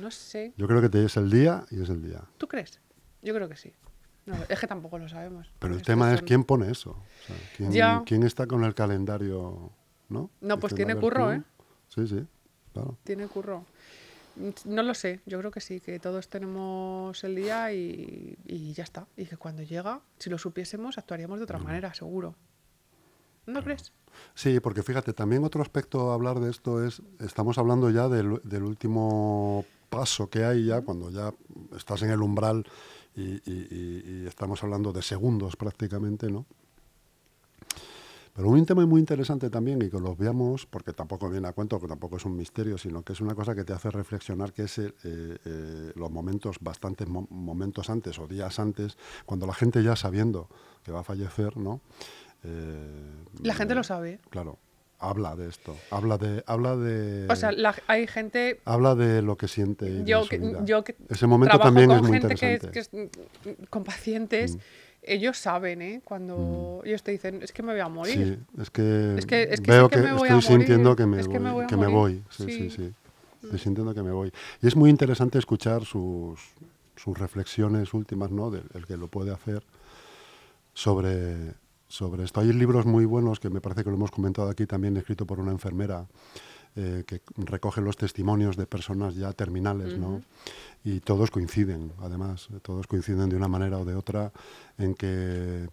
No 0.00 0.10
sé. 0.10 0.52
Yo 0.56 0.66
creo 0.68 0.80
que 0.82 0.88
te 0.88 1.04
es 1.04 1.16
el 1.16 1.30
día 1.30 1.64
y 1.70 1.82
es 1.82 1.88
el 1.88 2.02
día. 2.02 2.22
¿Tú 2.36 2.46
crees? 2.46 2.80
Yo 3.22 3.34
creo 3.34 3.48
que 3.48 3.56
sí. 3.56 3.72
No, 4.26 4.36
es 4.48 4.60
que 4.60 4.66
tampoco 4.66 4.98
lo 4.98 5.08
sabemos. 5.08 5.50
Pero 5.58 5.74
el 5.74 5.80
tema 5.82 6.12
es 6.12 6.20
quién 6.22 6.44
pone 6.44 6.70
eso. 6.70 6.90
O 6.90 7.26
sea, 7.26 7.36
¿quién, 7.56 7.72
Ya. 7.72 8.02
quién 8.04 8.22
está 8.22 8.46
con 8.46 8.62
el 8.64 8.74
calendario? 8.74 9.72
No, 10.10 10.30
No, 10.42 10.60
pues 10.60 10.74
tiene 10.74 10.94
curro. 10.96 11.32
¿eh? 11.32 11.42
Sí, 11.88 12.06
sí, 12.06 12.26
claro. 12.74 12.98
Tiene 13.04 13.26
curro. 13.26 13.64
No 14.64 14.82
lo 14.82 14.94
sé, 14.94 15.20
yo 15.26 15.38
creo 15.38 15.50
que 15.50 15.60
sí, 15.60 15.80
que 15.80 15.98
todos 15.98 16.28
tenemos 16.28 17.22
el 17.24 17.34
día 17.36 17.72
y, 17.72 18.36
y 18.46 18.72
ya 18.72 18.84
está. 18.84 19.06
Y 19.16 19.26
que 19.26 19.36
cuando 19.36 19.62
llega, 19.62 20.00
si 20.18 20.30
lo 20.30 20.38
supiésemos, 20.38 20.98
actuaríamos 20.98 21.38
de 21.38 21.44
otra 21.44 21.58
manera, 21.58 21.92
seguro. 21.94 22.34
¿No 23.46 23.62
crees? 23.62 23.92
Sí, 24.34 24.60
porque 24.60 24.82
fíjate, 24.82 25.12
también 25.12 25.44
otro 25.44 25.62
aspecto 25.62 26.10
a 26.10 26.14
hablar 26.14 26.38
de 26.40 26.50
esto 26.50 26.84
es, 26.84 27.02
estamos 27.20 27.56
hablando 27.58 27.88
ya 27.90 28.08
del, 28.08 28.40
del 28.44 28.62
último 28.64 29.64
paso 29.90 30.28
que 30.28 30.44
hay 30.44 30.66
ya, 30.66 30.82
cuando 30.82 31.10
ya 31.10 31.32
estás 31.76 32.02
en 32.02 32.10
el 32.10 32.20
umbral 32.20 32.64
y, 33.16 33.22
y- 33.50 33.66
y- 33.70 34.02
y 34.22 34.26
estamos 34.26 34.62
hablando 34.62 34.92
de 34.92 35.02
segundos 35.02 35.56
prácticamente, 35.56 36.30
¿no? 36.30 36.44
Pero 38.38 38.50
un 38.50 38.64
tema 38.64 38.86
muy 38.86 39.00
interesante 39.00 39.50
también 39.50 39.82
y 39.82 39.90
que 39.90 39.98
los 39.98 40.16
veamos, 40.16 40.64
porque 40.64 40.92
tampoco 40.92 41.28
viene 41.28 41.48
a 41.48 41.52
cuento, 41.52 41.80
que 41.80 41.88
tampoco 41.88 42.18
es 42.18 42.24
un 42.24 42.36
misterio, 42.36 42.78
sino 42.78 43.02
que 43.02 43.12
es 43.12 43.20
una 43.20 43.34
cosa 43.34 43.52
que 43.56 43.64
te 43.64 43.72
hace 43.72 43.90
reflexionar, 43.90 44.52
que 44.52 44.62
es 44.62 44.78
eh, 44.78 44.92
eh, 45.02 45.92
los 45.96 46.08
momentos, 46.08 46.58
bastantes 46.60 47.08
mo- 47.08 47.26
momentos 47.30 47.90
antes 47.90 48.16
o 48.20 48.28
días 48.28 48.60
antes, 48.60 48.96
cuando 49.26 49.44
la 49.44 49.54
gente 49.54 49.82
ya 49.82 49.96
sabiendo 49.96 50.48
que 50.84 50.92
va 50.92 51.00
a 51.00 51.02
fallecer, 51.02 51.56
¿no? 51.56 51.80
Eh, 52.44 53.24
La 53.42 53.54
gente 53.54 53.74
lo 53.74 53.82
sabe. 53.82 54.20
Claro. 54.30 54.56
habla 55.00 55.34
de 55.34 55.48
esto, 55.48 55.76
habla 55.90 56.16
de, 56.18 56.42
habla 56.46 56.76
de, 56.76 57.26
O 57.30 57.34
sea, 57.36 57.50
la- 57.50 57.74
hay 57.88 58.06
gente 58.06 58.60
habla 58.64 58.94
de 58.94 59.20
lo 59.22 59.36
que 59.36 59.48
siente. 59.48 60.04
yo 60.04 60.22
que, 60.28 60.40
yo 60.64 60.84
que 60.84 60.94
Ese 61.08 61.26
momento 61.26 61.58
también 61.58 61.88
con 61.88 61.96
es 61.96 62.02
muy 62.02 62.12
gente 62.20 62.34
que, 62.36 62.52
interesante. 62.54 62.70
que 62.72 62.78
es- 62.80 62.90
mm, 63.60 63.64
con 63.70 63.82
pacientes, 63.84 64.58
ellos 65.02 65.38
saben, 65.38 65.80
¿eh? 65.82 66.00
Cuando 66.04 66.82
ellos 66.84 67.02
te 67.02 67.12
dicen, 67.12 67.40
es 67.42 67.52
que 67.52 67.62
me 67.62 67.72
voy 67.72 67.80
a 67.80 67.88
morir. 67.88 68.18
Mm. 68.18 68.24
Sí, 68.24 68.38
es 68.62 68.70
que, 68.70 69.14
Es 69.18 69.26
que- 69.26 69.42
es 69.44 69.60
que 69.60 69.70
veo 69.70 69.88
que 69.88 69.96
que, 69.96 70.02
me 70.02 70.12
voy 70.12 70.28
a 70.28 70.38
estoy 70.38 70.56
sintiendo 70.56 70.90
morir, 70.90 70.96
que 70.96 71.06
me 71.06 71.20
es 71.20 71.26
voy. 71.26 71.32
que 71.34 71.40
me 71.40 71.50
voy 71.52 71.64
a 71.64 71.66
que 71.66 71.76
me 71.76 71.86
voy. 71.86 72.22
Sí, 72.30 72.44
sí, 72.44 72.70
Sí. 72.70 72.70
sí. 72.70 72.92
Estoy 73.42 73.58
sintiendo 73.60 73.94
que 73.94 74.02
me 74.02 74.10
voy. 74.10 74.32
Y 74.60 74.66
es 74.66 74.74
muy 74.76 74.90
interesante 74.90 75.38
escuchar 75.38 75.84
sus, 75.84 76.40
sus 76.96 77.16
reflexiones 77.18 77.94
últimas, 77.94 78.30
¿no? 78.32 78.50
Del 78.50 78.64
el 78.74 78.84
que 78.84 78.96
lo 78.96 79.06
puede 79.08 79.30
hacer 79.32 79.62
sobre, 80.74 81.54
sobre 81.88 82.24
esto. 82.24 82.40
Hay 82.40 82.52
libros 82.52 82.86
muy 82.86 83.04
buenos 83.04 83.40
que 83.40 83.50
me 83.50 83.60
parece 83.60 83.84
que 83.84 83.90
lo 83.90 83.96
hemos 83.96 84.10
comentado 84.10 84.48
aquí 84.50 84.66
también, 84.66 84.96
escrito 84.96 85.26
por 85.26 85.40
una 85.40 85.52
enfermera, 85.52 86.06
eh, 86.80 87.02
que 87.04 87.22
recoge 87.38 87.80
los 87.80 87.96
testimonios 87.96 88.56
de 88.56 88.64
personas 88.66 89.16
ya 89.16 89.32
terminales, 89.32 89.98
¿no? 89.98 90.22
Y 90.84 91.00
todos 91.00 91.32
coinciden, 91.32 91.92
además, 92.00 92.46
eh, 92.54 92.60
todos 92.62 92.86
coinciden 92.86 93.28
de 93.28 93.34
una 93.34 93.48
manera 93.48 93.78
o 93.78 93.84
de 93.84 93.96
otra 93.96 94.32
en 94.78 94.94
que, 94.94 95.68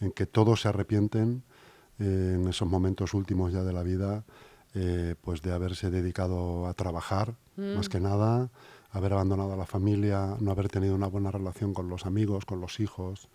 en 0.00 0.12
que 0.12 0.24
todos 0.24 0.62
se 0.62 0.68
arrepienten 0.68 1.42
eh, 1.98 2.36
en 2.36 2.48
esos 2.48 2.66
momentos 2.66 3.12
últimos 3.12 3.52
ya 3.52 3.64
de 3.64 3.74
la 3.74 3.82
vida, 3.82 4.24
eh, 4.74 5.14
pues 5.20 5.42
de 5.42 5.52
haberse 5.52 5.90
dedicado 5.90 6.66
a 6.66 6.72
trabajar, 6.72 7.34
más 7.56 7.90
que 7.90 8.00
nada, 8.00 8.50
haber 8.90 9.12
abandonado 9.12 9.52
a 9.52 9.56
la 9.56 9.66
familia, 9.66 10.36
no 10.40 10.52
haber 10.52 10.68
tenido 10.68 10.94
una 10.94 11.06
buena 11.06 11.30
relación 11.30 11.74
con 11.74 11.90
los 11.90 12.06
amigos, 12.06 12.46
con 12.46 12.60
los 12.60 12.80
hijos, 12.80 13.28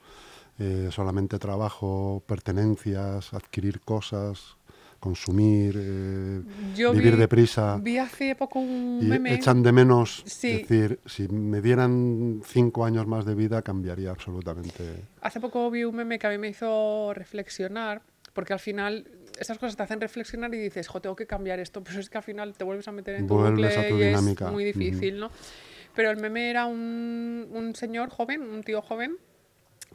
solamente 0.91 1.39
trabajo, 1.39 2.21
pertenencias, 2.27 3.33
adquirir 3.33 3.81
cosas, 3.81 4.57
consumir, 5.01 5.75
eh, 5.77 6.41
Yo 6.75 6.93
vivir 6.93 7.15
vi- 7.15 7.19
deprisa 7.19 7.77
Vi 7.81 7.97
hace 7.97 8.35
poco 8.35 8.59
un 8.59 8.99
y 9.01 9.05
meme. 9.07 9.33
echan 9.33 9.61
de 9.63 9.71
menos, 9.73 10.23
Sí. 10.25 10.51
es 10.61 10.69
decir, 10.69 10.99
si 11.05 11.27
me 11.27 11.59
dieran 11.61 12.41
cinco 12.45 12.85
años 12.85 13.07
más 13.07 13.25
de 13.25 13.35
vida 13.35 13.61
cambiaría 13.63 14.11
absolutamente. 14.11 15.03
Hace 15.21 15.39
poco 15.41 15.69
vi 15.69 15.83
un 15.83 15.95
meme 15.95 16.17
que 16.19 16.27
a 16.27 16.29
mí 16.29 16.37
me 16.37 16.47
hizo 16.49 17.13
reflexionar, 17.13 18.03
porque 18.33 18.53
al 18.53 18.59
final 18.59 19.07
esas 19.39 19.57
cosas 19.57 19.75
te 19.75 19.83
hacen 19.83 19.99
reflexionar 19.99 20.53
y 20.53 20.59
dices, 20.59 20.87
jo, 20.87 21.01
tengo 21.01 21.15
que 21.15 21.25
cambiar 21.25 21.59
esto, 21.59 21.83
pero 21.83 21.99
es 21.99 22.09
que 22.09 22.17
al 22.19 22.23
final 22.23 22.53
te 22.53 22.63
vuelves 22.63 22.87
a 22.87 22.91
meter 22.91 23.15
en 23.15 23.27
tu 23.27 23.33
Vuelves 23.33 23.51
bucle 23.75 23.85
a 23.85 23.89
tu 23.89 23.95
y 23.99 24.05
dinámica. 24.05 24.45
es 24.45 24.51
muy 24.53 24.63
difícil, 24.63 25.19
¿no? 25.19 25.31
Pero 25.95 26.11
el 26.11 26.17
meme 26.17 26.49
era 26.49 26.67
un, 26.67 27.47
un 27.51 27.75
señor 27.75 28.09
joven, 28.11 28.43
un 28.43 28.63
tío 28.63 28.81
joven, 28.81 29.17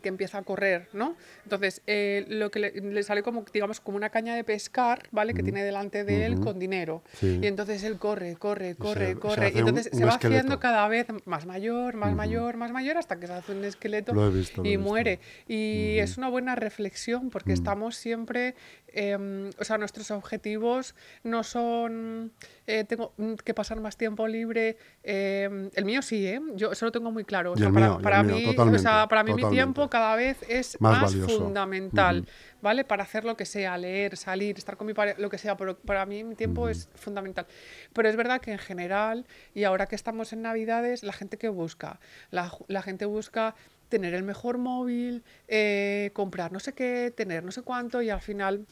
que 0.02 0.08
empieza 0.08 0.38
a 0.38 0.42
correr, 0.42 0.88
¿no? 0.92 1.16
Entonces, 1.44 1.82
eh, 1.86 2.24
lo 2.28 2.50
que 2.50 2.58
le, 2.60 2.70
le 2.72 3.02
sale 3.02 3.22
como, 3.22 3.44
digamos, 3.52 3.80
como 3.80 3.96
una 3.96 4.10
caña 4.10 4.34
de 4.36 4.44
pescar, 4.44 5.08
¿vale? 5.10 5.32
Que 5.34 5.42
tiene 5.42 5.64
delante 5.64 6.04
de 6.04 6.26
él 6.26 6.34
Ujú. 6.34 6.44
con 6.44 6.58
dinero. 6.58 7.02
Sí. 7.14 7.40
Y 7.42 7.46
entonces 7.46 7.82
él 7.82 7.98
corre, 7.98 8.36
corre, 8.36 8.72
se- 8.74 8.76
corre, 8.78 9.08
se 9.14 9.18
corre. 9.18 9.46
hace 9.46 9.58
y 9.58 9.62
un- 9.62 9.68
entonces 9.68 9.92
un 9.92 9.98
se 9.98 10.04
va 10.04 10.12
esqueleto. 10.12 10.36
haciendo 10.38 10.60
cada 10.60 10.86
vez 10.88 11.06
más 11.24 11.46
mayor, 11.46 11.94
más 11.96 12.14
mayor, 12.14 12.56
más 12.56 12.72
mayor, 12.72 12.98
hasta 12.98 13.18
que 13.18 13.26
se 13.26 13.32
hace 13.32 13.52
un 13.52 13.64
esqueleto 13.64 14.12
visto, 14.30 14.64
y 14.64 14.76
muere. 14.76 15.18
Y 15.48 15.98
es 15.98 16.18
una 16.18 16.28
buena 16.28 16.54
reflexión 16.54 17.30
porque 17.30 17.52
estamos 17.54 17.96
siempre, 17.96 18.54
em, 18.88 19.50
o 19.58 19.64
sea, 19.64 19.78
nuestros 19.78 20.10
objetivos 20.10 20.94
no 21.24 21.42
son, 21.42 22.32
eh, 22.66 22.84
tengo 22.84 23.12
mm, 23.16 23.34
que 23.44 23.54
pasar 23.54 23.80
más 23.80 23.96
tiempo 23.96 24.28
libre. 24.28 24.76
em, 25.02 25.70
el 25.74 25.84
mío 25.84 26.02
sí, 26.02 26.26
¿eh? 26.26 26.40
Yo 26.54 26.72
eso 26.72 26.84
lo 26.86 26.92
tengo 26.92 27.10
muy 27.10 27.24
claro. 27.24 27.52
O 27.52 27.56
sea, 27.56 27.70
para, 27.70 27.88
mío, 27.90 27.98
para 28.02 28.22
mío, 28.22 28.34
mí, 28.36 28.44
o 28.46 28.50
totalmente, 28.50 28.78
sea, 28.82 29.06
para 29.08 29.22
mí 29.22 29.30
mi 29.34 29.42
totalmente. 29.42 29.64
Tiempo 29.88 29.90
cada 29.90 30.16
vez 30.16 30.38
es 30.48 30.80
Más 30.80 31.14
fundamental. 31.14 32.26
¿vale? 32.62 32.84
Para 32.84 33.04
hacer 33.04 33.24
lo 33.24 33.36
que 33.36 33.44
sea, 33.46 33.78
leer, 33.78 34.16
salir, 34.16 34.58
estar 34.58 34.76
con 34.76 34.86
mi 34.86 34.94
pareja, 34.94 35.20
lo 35.20 35.30
que 35.30 35.38
sea, 35.38 35.56
pero 35.56 35.76
para 35.78 36.04
mí 36.06 36.24
mi 36.24 36.34
tiempo 36.34 36.68
es 36.68 36.88
fundamental. 36.96 37.46
Pero 37.92 38.08
es 38.08 38.16
verdad 38.16 38.40
que 38.40 38.52
en 38.52 38.58
general, 38.58 39.24
y 39.54 39.64
ahora 39.64 39.86
que 39.86 39.94
estamos 39.94 40.32
en 40.32 40.42
Navidades, 40.42 41.02
la 41.02 41.12
gente 41.12 41.36
que 41.36 41.48
busca, 41.48 42.00
la, 42.30 42.50
gente 42.82 43.04
busca 43.04 43.54
tener 43.88 44.14
el 44.14 44.24
mejor 44.24 44.58
móvil, 44.58 45.22
eh, 45.46 46.10
comprar 46.12 46.50
no 46.50 46.58
sé 46.58 46.72
qué, 46.72 47.12
tener 47.16 47.44
no 47.44 47.52
sé 47.52 47.62
cuánto, 47.62 48.02
y 48.02 48.10
al 48.10 48.20
final 48.20 48.66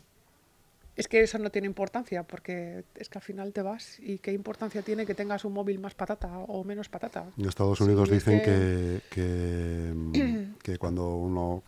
es 0.96 1.09
que 1.09 1.20
eso 1.20 1.38
no 1.38 1.50
tiene 1.50 1.66
importancia, 1.66 2.22
porque 2.22 2.85
es 2.96 3.09
que 3.09 3.18
al 3.18 3.22
final 3.22 3.53
te 3.53 3.62
vas 3.62 3.98
y 4.00 4.18
qué 4.18 4.33
importancia 4.33 4.83
tiene 4.83 5.07
que 5.07 5.14
tengas 5.14 5.44
un 5.44 5.53
móvil 5.53 5.79
más 5.79 5.94
patata 5.94 6.38
o 6.38 6.62
menos 6.64 6.88
patata. 6.88 7.27
En 7.37 7.46
Estados 7.46 7.81
Unidos 7.81 8.11
dicen 8.11 8.40
que- 8.42 9.00
que, 9.11 9.14
que, 9.22 9.92
mm, 9.94 10.44
que 10.64 10.79
cuando 10.79 11.14
uno 11.16 11.62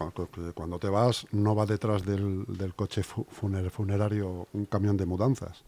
cuando, 0.54 0.78
te 0.78 0.88
vas 0.88 1.26
no 1.32 1.54
va 1.54 1.66
detrás 1.66 2.02
del, 2.06 2.46
del 2.48 2.74
coche 2.74 3.02
fu- 3.02 3.26
funer- 3.26 3.68
funerario 3.68 4.48
un 4.54 4.64
camión 4.64 4.96
de 4.96 5.04
mudanzas. 5.04 5.62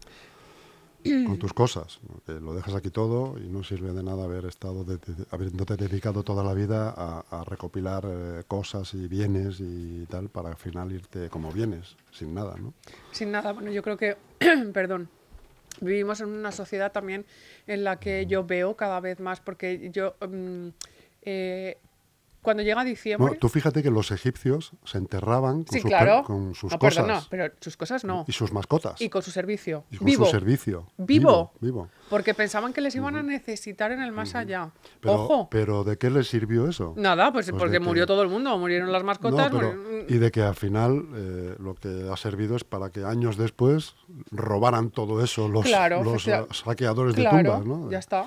Con 1.03 1.37
tus 1.37 1.53
cosas, 1.53 1.99
lo 2.27 2.55
dejas 2.55 2.73
aquí 2.73 2.89
todo 2.89 3.37
y 3.37 3.47
no 3.47 3.63
sirve 3.63 3.93
de 3.93 4.01
nada 4.01 4.23
haber 4.23 4.45
estado 4.45 4.83
de- 4.83 4.97
de- 4.97 5.25
habiéndote 5.29 5.77
dedicado 5.77 6.23
toda 6.23 6.43
la 6.43 6.55
vida 6.55 6.89
a, 6.97 7.23
a 7.29 7.43
recopilar 7.43 8.03
eh, 8.07 8.43
cosas 8.47 8.95
y 8.95 9.07
bienes 9.07 9.59
y 9.59 10.07
tal 10.09 10.29
para 10.29 10.49
al 10.49 10.57
final 10.57 10.91
irte 10.91 11.29
como 11.29 11.51
vienes, 11.51 11.95
sin 12.11 12.33
nada, 12.33 12.55
¿no? 12.57 12.73
Sin 13.11 13.29
nada, 13.31 13.53
bueno, 13.53 13.69
yo 13.71 13.83
creo 13.83 13.95
que, 13.95 14.17
perdón, 14.73 15.07
vivimos 15.81 16.19
en 16.21 16.29
una 16.29 16.51
sociedad 16.51 16.91
también 16.91 17.27
en 17.67 17.83
la 17.83 17.99
que 17.99 18.25
yo 18.25 18.43
veo 18.43 18.75
cada 18.75 18.99
vez 18.99 19.19
más, 19.19 19.39
porque 19.39 19.91
yo, 19.93 20.15
eh, 21.21 21.77
cuando 22.41 22.63
llega 22.63 22.83
diciembre... 22.83 23.35
Tú 23.39 23.49
fíjate 23.49 23.83
que 23.83 23.91
los 23.91 24.11
egipcios 24.11 24.71
se 24.85 24.97
enterraban 24.97 25.63
con, 25.63 25.73
sí, 25.73 25.81
sus, 25.81 25.89
claro. 25.89 26.23
con 26.23 26.55
sus 26.55 26.71
no, 26.71 26.79
cosas 26.79 27.03
perdona, 27.05 27.23
pero 27.29 27.53
sus 27.59 27.75
cosas 27.77 28.03
no. 28.03 28.23
y 28.27 28.31
sus 28.31 28.53
mascotas. 28.53 29.01
Y 29.01 29.09
con 29.09 29.21
su 29.21 29.31
servicio. 29.31 29.83
Y 29.91 29.97
con 29.97 30.05
vivo. 30.05 30.25
su 30.25 30.31
servicio. 30.31 30.87
Vivo. 30.97 31.51
Vivo. 31.59 31.89
Porque 32.09 32.33
pensaban 32.33 32.71
que 32.73 32.81
les 32.81 32.95
iban 32.95 33.15
a 33.15 33.23
necesitar 33.23 33.91
en 33.91 34.01
el 34.01 34.11
más 34.11 34.35
allá. 34.35 34.71
Pero, 35.01 35.13
Ojo. 35.15 35.47
pero 35.51 35.83
¿de 35.83 35.97
qué 35.97 36.09
les 36.09 36.27
sirvió 36.27 36.67
eso? 36.67 36.93
Nada, 36.97 37.31
pues, 37.31 37.49
Pues 37.49 37.59
porque 37.59 37.73
que- 37.79 37.85
murió 37.85 38.05
todo 38.07 38.21
el 38.23 38.29
mundo, 38.29 38.57
murieron 38.57 38.91
las 38.91 39.01
No, 39.01 39.07
mascotas. 39.07 39.49
pero- 39.51 39.73
murieron- 39.73 40.05
y 40.07 40.17
de 40.17 40.31
que 40.31 40.41
al 40.41 40.55
final 40.55 41.05
eh, 41.15 41.55
lo 41.59 41.75
que 41.75 42.07
ha 42.11 42.17
servido 42.17 42.55
es 42.55 42.63
para 42.63 42.89
que 42.89 43.03
años 43.03 43.37
después 43.37 43.95
robaran 44.31 44.89
todo 44.91 45.23
eso 45.23 45.47
los, 45.47 45.65
Claro, 45.65 46.03
los 46.03 46.23
saqueadores 46.51 47.15
de 47.15 47.25
tumbas, 47.25 47.65
¿no? 47.65 47.91
ya 47.91 47.99
está. 47.99 48.25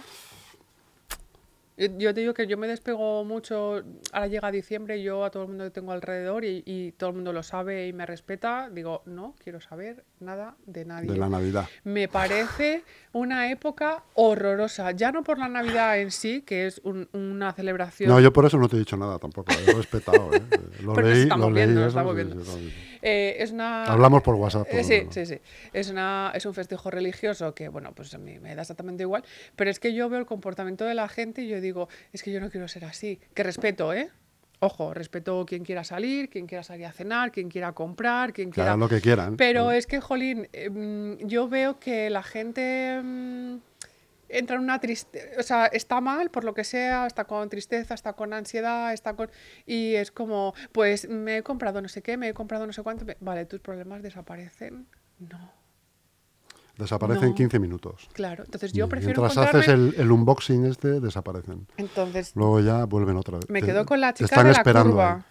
Yo, 1.77 1.87
yo 1.99 2.13
te 2.15 2.21
digo 2.21 2.35
que 2.35 2.47
yo 2.47 2.59
me 2.59 2.67
despego 2.69 3.25
mucho, 3.25 3.83
ahora 4.13 4.27
llega 4.27 4.51
diciembre 4.51 5.03
yo 5.03 5.25
a 5.25 5.31
todo 5.31 5.45
el 5.45 5.49
mundo 5.49 5.65
que 5.65 5.71
tengo 5.71 5.93
alrededor 5.93 6.45
y, 6.45 6.63
y 6.67 6.93
todo 6.93 7.11
el 7.11 7.17
mundo 7.17 7.33
lo 7.33 7.43
sabe 7.43 7.87
y 7.89 7.93
me 7.93 8.05
respeta, 8.05 8.69
digo, 8.71 9.03
no 9.07 9.35
quiero 9.43 9.61
saber 9.61 10.05
nada 10.21 10.57
de 10.67 10.85
nadie. 10.85 11.11
De 11.11 11.17
la 11.17 11.29
Navidad. 11.29 11.67
Me 11.85 12.09
parece 12.09 12.85
una 13.13 13.51
época 13.51 14.03
horrorosa, 14.15 14.91
ya 14.93 15.13
no 15.13 15.23
por 15.23 15.39
la 15.39 15.49
Navidad 15.49 15.99
en 15.99 16.11
sí, 16.11 16.43
que 16.43 16.67
es 16.67 16.81
un- 16.85 17.09
una 17.13 17.53
celebración 17.55 18.11
No, 18.11 18.21
yo 18.21 18.33
por 18.33 18.45
eso 18.45 18.59
no 18.59 18.69
te 18.69 18.77
he 18.77 18.79
dicho 18.79 18.97
nada 18.97 19.19
tampoco. 19.19 19.53
He 19.53 19.73
respetado. 19.75 20.31
¿eh? 20.35 20.41
Lo 20.83 20.93
Porque 20.93 21.11
leí, 21.11 21.27
lo 21.27 21.51
leí, 21.51 21.67
viendo, 21.67 21.87
eso, 21.87 22.59
sí, 22.59 22.71
sí. 22.71 22.92
Eh, 23.03 23.37
es 23.39 23.51
una... 23.51 23.85
Hablamos 23.85 24.23
por 24.23 24.37
WhatsApp. 24.37 24.67
Eh, 24.71 24.85
sí, 24.85 25.07
sí, 25.11 25.27
sí. 25.27 25.39
Es, 25.73 25.91
una, 25.91 26.33
es 26.35 26.47
un 26.47 26.55
festejo 26.55 26.91
religioso 26.91 27.55
que, 27.55 27.69
bueno, 27.69 27.93
pues 27.95 28.15
a 28.15 28.19
mí 28.19 28.39
me 28.39 28.55
da 28.55 28.63
exactamente 28.63 29.03
igual. 29.03 29.25
Pero 29.57 29.71
es 29.71 29.81
que 29.81 29.93
yo 29.93 30.09
veo 30.09 30.21
el 30.21 30.27
comportamiento 30.27 30.85
de 30.85 30.95
la 30.95 31.09
gente 31.09 31.43
y 31.43 31.49
yo 31.49 31.61
digo, 31.61 31.89
es 32.13 32.23
que 32.23 32.33
yo 32.33 32.41
no 32.41 32.51
quiero 32.51 32.69
ser 32.69 32.85
así. 32.85 33.21
Que 33.35 33.43
respeto, 33.43 33.93
¿eh? 33.93 34.09
Ojo, 34.61 34.95
respeto 34.95 35.45
quien 35.45 35.65
quiera 35.65 35.83
salir, 35.83 36.31
quien 36.31 36.47
quiera 36.47 36.63
salir 36.63 36.87
a 36.87 36.93
cenar, 36.93 37.33
quien 37.33 37.49
quiera 37.49 37.73
comprar, 37.73 38.33
quien 38.33 38.53
quiera... 38.53 38.77
lo 38.77 38.89
que 38.89 39.01
quieran. 39.01 39.37
Pero 39.37 39.73
es 39.73 39.89
que, 39.89 40.01
Jolín, 40.01 40.49
mm, 40.71 41.27
yo 41.27 41.49
veo 41.49 41.81
que 41.81 42.09
la 42.11 42.23
gente 42.23 43.01
mm, 43.03 43.57
entra 44.33 44.57
en 44.57 44.63
una 44.63 44.81
tristeza, 44.81 45.27
o 45.39 45.43
sea, 45.43 45.67
está 45.67 46.01
mal 46.01 46.31
por 46.31 46.45
lo 46.45 46.55
que 46.55 46.65
sea, 46.65 47.07
está 47.07 47.25
con 47.25 47.49
tristeza, 47.49 47.95
está 47.95 48.15
con 48.15 48.33
ansiedad, 48.33 48.93
está 48.93 49.15
con... 49.15 49.31
Y 49.67 49.95
es 49.95 50.11
como, 50.11 50.55
pues 50.73 51.09
me 51.09 51.39
he 51.39 51.43
comprado 51.43 51.81
no 51.83 51.89
sé 51.89 52.03
qué, 52.03 52.17
me 52.17 52.29
he 52.29 52.35
comprado 52.35 52.67
no 52.67 52.73
sé 52.73 52.83
cuánto. 52.83 53.05
me- 53.05 53.17
Vale, 53.21 53.45
tus 53.47 53.61
problemas 53.61 54.03
desaparecen. 54.03 54.87
No, 55.19 55.53
Desaparecen 56.79 57.29
No. 57.31 57.35
15 57.35 57.59
minutos. 57.59 58.09
claro. 58.15 58.45
Entonces 58.45 58.73
yo 58.73 58.89
prefiero 58.89 59.21
Mientras 59.23 59.37
encontrarme... 59.47 59.83
haces 59.85 59.95
el, 59.97 60.01
el 60.01 60.11
unboxing 60.11 60.65
este, 60.65 61.01
desaparecen. 61.01 61.67
Entonces 61.77 62.33
Luego 62.35 62.61
ya 62.61 62.85
vuelven 62.87 63.17
otra 63.19 63.37
vez. 63.39 63.49
me 63.51 63.61
quedo 63.63 63.85
con 63.85 64.01
la 64.01 64.13
te 64.15 64.25
chica 64.25 64.35
están 64.35 64.47
de 64.47 64.53
la 64.53 64.59
esperando 64.59 64.91
curva. 64.93 65.15
ahí. 65.17 65.23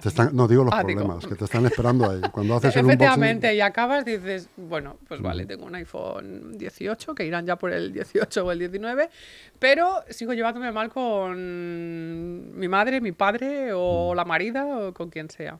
Te 0.00 0.08
están- 0.08 0.34
no, 0.34 0.46
digo 0.48 0.64
los 0.64 0.72
Ah, 0.72 0.82
digo. 0.84 1.00
problemas, 1.00 1.26
que 1.26 1.34
te 1.34 1.44
están 1.44 1.66
esperando 1.66 2.08
ahí. 2.08 2.20
Cuando 2.32 2.54
haces 2.56 2.74
el 2.76 2.82
unboxing... 2.86 3.00
Efectivamente, 3.02 3.54
y 3.54 3.60
acabas, 3.60 4.04
dices, 4.04 4.48
bueno, 4.56 4.96
pues 5.08 5.20
vale, 5.20 5.44
tengo 5.46 5.66
un 5.66 5.74
iPhone 5.74 6.56
18, 6.56 7.14
que 7.14 7.26
irán 7.26 7.44
ya 7.44 7.56
por 7.56 7.72
el 7.72 7.92
18 7.92 8.46
o 8.46 8.52
el 8.52 8.58
19, 8.60 9.10
pero 9.58 10.02
sigo 10.08 10.32
llevándome 10.32 10.70
mal 10.72 10.90
con 10.90 12.56
mi 12.58 12.68
madre, 12.68 13.00
mi 13.00 13.12
padre, 13.12 13.72
o 13.74 14.14
la 14.14 14.24
marida, 14.24 14.64
o 14.64 14.94
con 14.94 15.10
quien 15.10 15.28
sea. 15.28 15.58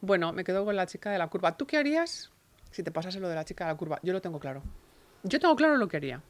Bueno, 0.00 0.32
me 0.32 0.42
quedo 0.42 0.64
con 0.64 0.74
la 0.74 0.86
chica 0.86 1.10
de 1.10 1.18
la 1.18 1.28
curva. 1.28 1.56
¿Tú 1.56 1.66
qué 1.66 1.76
harías 1.76 2.30
si 2.70 2.82
te 2.82 2.90
pasase 2.90 3.20
lo 3.20 3.28
de 3.28 3.34
la 3.34 3.44
chica 3.44 3.66
de 3.66 3.72
la 3.72 3.76
curva? 3.76 4.00
Yo 4.02 4.12
lo 4.12 4.20
tengo 4.20 4.40
claro. 4.40 4.62
Yo 5.22 5.38
tengo 5.38 5.54
claro 5.54 5.76
lo 5.76 5.86
que 5.86 5.96
haría. 5.98 6.22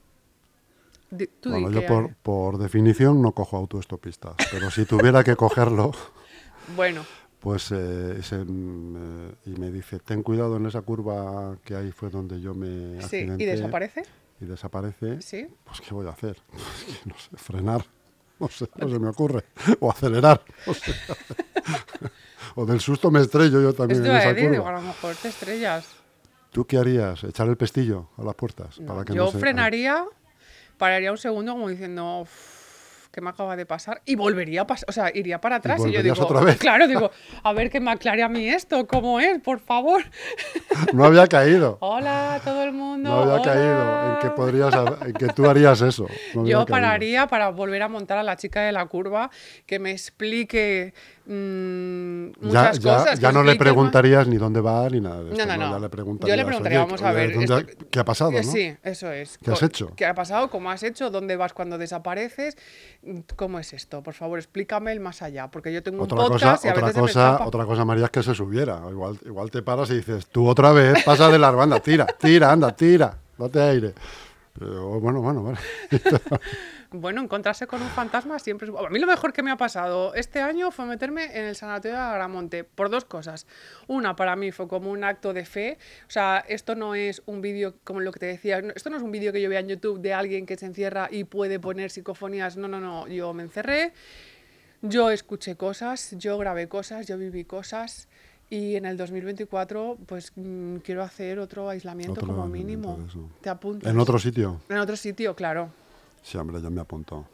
Di- 1.10 1.28
tú 1.40 1.50
di 1.52 1.62
Bueno, 1.62 1.80
yo 1.80 1.86
por, 1.86 2.14
por 2.16 2.58
definición 2.58 3.22
no 3.22 3.32
cojo 3.32 3.56
autoestopistas, 3.56 4.34
pero 4.50 4.70
si 4.70 4.84
tuviera 4.84 5.22
que 5.24 5.36
cogerlo, 5.36 5.92
Bueno, 6.74 7.04
Pues 7.46 7.70
eh, 7.70 8.16
ese, 8.18 8.38
mm, 8.44 8.96
eh, 8.96 9.34
y 9.46 9.50
me 9.50 9.70
dice, 9.70 10.00
ten 10.00 10.24
cuidado 10.24 10.56
en 10.56 10.66
esa 10.66 10.82
curva 10.82 11.56
que 11.64 11.76
ahí 11.76 11.92
fue 11.92 12.10
donde 12.10 12.40
yo 12.40 12.54
me 12.54 13.00
Sí. 13.02 13.18
¿y 13.18 13.44
desaparece? 13.44 14.02
Y 14.40 14.46
desaparece. 14.46 15.22
Sí. 15.22 15.46
Pues 15.64 15.80
¿qué 15.80 15.94
voy 15.94 16.08
a 16.08 16.10
hacer? 16.10 16.36
no 17.04 17.14
sé, 17.16 17.36
frenar. 17.36 17.84
No 18.40 18.48
sé, 18.48 18.68
no 18.74 18.88
se 18.88 18.98
me 18.98 19.08
ocurre. 19.14 19.44
O 19.78 19.88
acelerar. 19.92 20.42
No 20.66 20.74
sé. 20.74 20.92
o 22.56 22.66
del 22.66 22.80
susto 22.80 23.12
me 23.12 23.20
estrello 23.20 23.62
yo 23.62 23.72
también 23.72 24.00
Esto 24.00 24.10
en 24.10 24.16
a 24.16 24.20
esa 24.22 24.34
digo, 24.34 24.48
a 24.54 24.56
curva. 24.56 24.72
lo 24.72 24.82
mejor 24.82 25.14
te 25.14 25.28
estrellas. 25.28 25.86
¿Tú 26.50 26.64
qué 26.66 26.78
harías? 26.78 27.22
¿Echar 27.22 27.46
el 27.48 27.56
pestillo 27.56 28.08
a 28.18 28.24
las 28.24 28.34
puertas? 28.34 28.80
No, 28.80 28.88
para 28.88 29.04
que 29.04 29.14
yo 29.14 29.26
no 29.26 29.30
se- 29.30 29.38
frenaría, 29.38 30.04
pararía 30.78 31.12
un 31.12 31.16
segundo 31.18 31.52
como 31.52 31.68
diciendo, 31.68 32.22
"Uf, 32.22 32.55
¿qué 33.16 33.22
me 33.22 33.30
acaba 33.30 33.56
de 33.56 33.64
pasar? 33.64 34.02
Y 34.04 34.14
volvería 34.14 34.60
a 34.60 34.66
pasar, 34.66 34.84
o 34.90 34.92
sea, 34.92 35.10
iría 35.14 35.40
para 35.40 35.56
atrás 35.56 35.78
y, 35.78 35.84
yo 35.84 35.86
volverías 35.86 36.18
digo, 36.18 36.26
otra 36.26 36.40
vez. 36.42 36.58
claro, 36.58 36.86
digo, 36.86 37.10
a 37.44 37.52
ver 37.54 37.70
que 37.70 37.80
me 37.80 37.90
aclare 37.90 38.22
a 38.22 38.28
mí 38.28 38.46
esto, 38.46 38.86
¿cómo 38.86 39.20
es? 39.20 39.40
Por 39.40 39.58
favor. 39.58 40.02
No 40.92 41.04
había 41.06 41.26
caído. 41.26 41.78
Hola 41.80 42.34
a 42.34 42.40
todo 42.40 42.62
el 42.62 42.72
mundo. 42.72 43.08
No 43.08 43.20
había 43.22 43.34
hola". 43.34 43.42
caído 43.42 44.10
en 44.12 44.18
que 44.20 44.30
podrías, 44.36 44.74
en 45.06 45.12
que 45.14 45.26
tú 45.28 45.48
harías 45.48 45.80
eso. 45.80 46.06
No 46.34 46.44
Yo 46.44 46.58
caído. 46.58 46.66
pararía 46.66 47.26
para 47.26 47.48
volver 47.48 47.82
a 47.82 47.88
montar 47.88 48.18
a 48.18 48.22
la 48.22 48.36
chica 48.36 48.60
de 48.62 48.72
la 48.72 48.84
curva, 48.86 49.30
que 49.64 49.78
me 49.78 49.90
explique 49.92 50.92
mm, 51.26 52.26
Ya, 52.32 52.38
muchas 52.40 52.78
ya- 52.80 52.96
cosas. 52.98 53.20
ya 53.20 53.28
que 53.28 53.34
no 53.34 53.42
le 53.42 53.52
explique 53.52 53.70
más- 53.70 53.74
preguntaría 53.74 54.24
ni 54.24 54.36
dónde 54.36 54.60
va 54.60 54.88
ni 54.88 55.00
nada 55.00 55.18
de 55.18 55.24
No, 55.24 55.30
esto, 55.32 55.46
no, 55.46 55.56
no. 55.56 55.70
Ya 55.72 55.76
le 55.78 55.82
Yo 55.82 55.90
preguntarías, 55.90 56.36
le 56.38 56.44
preguntaría, 56.44 56.78
"Oye, 56.80 56.86
vamos 56.86 57.02
a 57.02 57.12
ver, 57.12 57.34
¿dónde 57.34 57.54
ha- 57.54 57.58
esto- 57.58 57.86
¿qué 57.90 57.98
ha 58.00 58.04
pasado? 58.04 58.30
Eh, 58.32 58.42
no? 58.44 58.52
Sí, 58.52 58.76
eso 58.82 59.10
es. 59.12 59.38
¿Qué 59.38 59.50
has 59.50 59.62
hecho? 59.62 59.92
¿Qué 59.96 60.06
ha 60.06 60.14
pasado? 60.14 60.50
¿Cómo 60.50 60.70
has 60.70 60.82
hecho? 60.82 61.10
¿Dónde 61.10 61.36
vas 61.36 61.52
cuando 61.52 61.78
desapareces? 61.78 62.56
¿Cómo 63.36 63.58
es 63.58 63.72
esto? 63.72 64.02
Por 64.02 64.14
favor, 64.14 64.38
explícame 64.38 64.92
el 64.92 65.00
más 65.00 65.22
allá, 65.22 65.48
porque 65.50 65.72
yo 65.72 65.82
tengo 65.82 66.04
Otra 66.04 66.18
un 66.18 66.28
cosa, 66.28 66.32
podcast 66.46 66.64
y 66.64 66.68
a 66.68 66.70
otra, 66.72 66.82
veces 66.86 66.94
se 66.94 67.00
me 67.00 67.06
cosa, 67.08 67.46
otra 67.46 67.64
cosa, 67.64 67.84
María, 67.84 68.04
es 68.06 68.10
que 68.10 68.22
se 68.22 68.34
subiera. 68.34 68.80
Igual, 68.90 69.18
igual 69.24 69.50
te 69.50 69.62
paras 69.62 69.90
y 69.90 69.94
dices, 69.96 70.26
tú 70.28 70.46
otra 70.48 70.72
vez, 70.72 71.02
pasa 71.04 71.28
de 71.28 71.38
la 71.38 71.50
banda, 71.50 71.80
tira, 71.80 72.06
tira, 72.06 72.52
anda, 72.52 72.74
tira, 72.74 73.16
date 73.38 73.60
aire. 73.60 73.94
Pero, 74.58 75.00
bueno, 75.00 75.20
bueno, 75.20 75.42
bueno. 75.42 75.58
Bueno, 76.90 77.20
encontrarse 77.20 77.66
con 77.66 77.82
un 77.82 77.88
fantasma 77.88 78.38
siempre 78.38 78.68
es... 78.68 78.74
A 78.74 78.88
mí 78.90 78.98
lo 78.98 79.06
mejor 79.06 79.32
que 79.32 79.42
me 79.42 79.50
ha 79.50 79.56
pasado 79.56 80.14
este 80.14 80.40
año 80.40 80.70
fue 80.70 80.86
meterme 80.86 81.24
en 81.36 81.44
el 81.44 81.56
sanatorio 81.56 81.96
de 81.96 82.02
Agramonte 82.02 82.64
por 82.64 82.90
dos 82.90 83.04
cosas. 83.04 83.46
Una, 83.86 84.16
para 84.16 84.36
mí 84.36 84.52
fue 84.52 84.68
como 84.68 84.90
un 84.90 85.04
acto 85.04 85.32
de 85.32 85.44
fe. 85.44 85.78
O 86.06 86.10
sea, 86.10 86.44
esto 86.48 86.74
no 86.74 86.94
es 86.94 87.22
un 87.26 87.40
vídeo, 87.40 87.74
como 87.84 88.00
lo 88.00 88.12
que 88.12 88.20
te 88.20 88.26
decía, 88.26 88.58
esto 88.74 88.90
no 88.90 88.96
es 88.96 89.02
un 89.02 89.10
vídeo 89.10 89.32
que 89.32 89.40
yo 89.40 89.48
vea 89.48 89.60
en 89.60 89.68
YouTube 89.68 90.00
de 90.00 90.14
alguien 90.14 90.46
que 90.46 90.56
se 90.56 90.66
encierra 90.66 91.08
y 91.10 91.24
puede 91.24 91.58
poner 91.58 91.90
psicofonías. 91.90 92.56
No, 92.56 92.68
no, 92.68 92.80
no. 92.80 93.08
Yo 93.08 93.32
me 93.34 93.42
encerré, 93.42 93.92
yo 94.82 95.10
escuché 95.10 95.56
cosas, 95.56 96.14
yo 96.18 96.38
grabé 96.38 96.68
cosas, 96.68 97.06
yo 97.06 97.18
viví 97.18 97.44
cosas. 97.44 98.08
Y 98.48 98.76
en 98.76 98.86
el 98.86 98.96
2024, 98.96 99.98
pues 100.06 100.32
mm, 100.36 100.76
quiero 100.76 101.02
hacer 101.02 101.40
otro 101.40 101.68
aislamiento 101.68 102.12
Otro 102.12 102.28
como 102.28 102.46
mínimo. 102.46 102.98
¿Te 103.40 103.50
apuntas? 103.50 103.90
En 103.90 103.98
otro 103.98 104.18
sitio. 104.20 104.60
En 104.68 104.78
otro 104.78 104.94
sitio, 104.94 105.34
claro. 105.34 105.70
Sí, 106.26 106.36
hombre, 106.38 106.60
ya 106.60 106.70
me 106.70 106.80
apunto. 106.80 107.24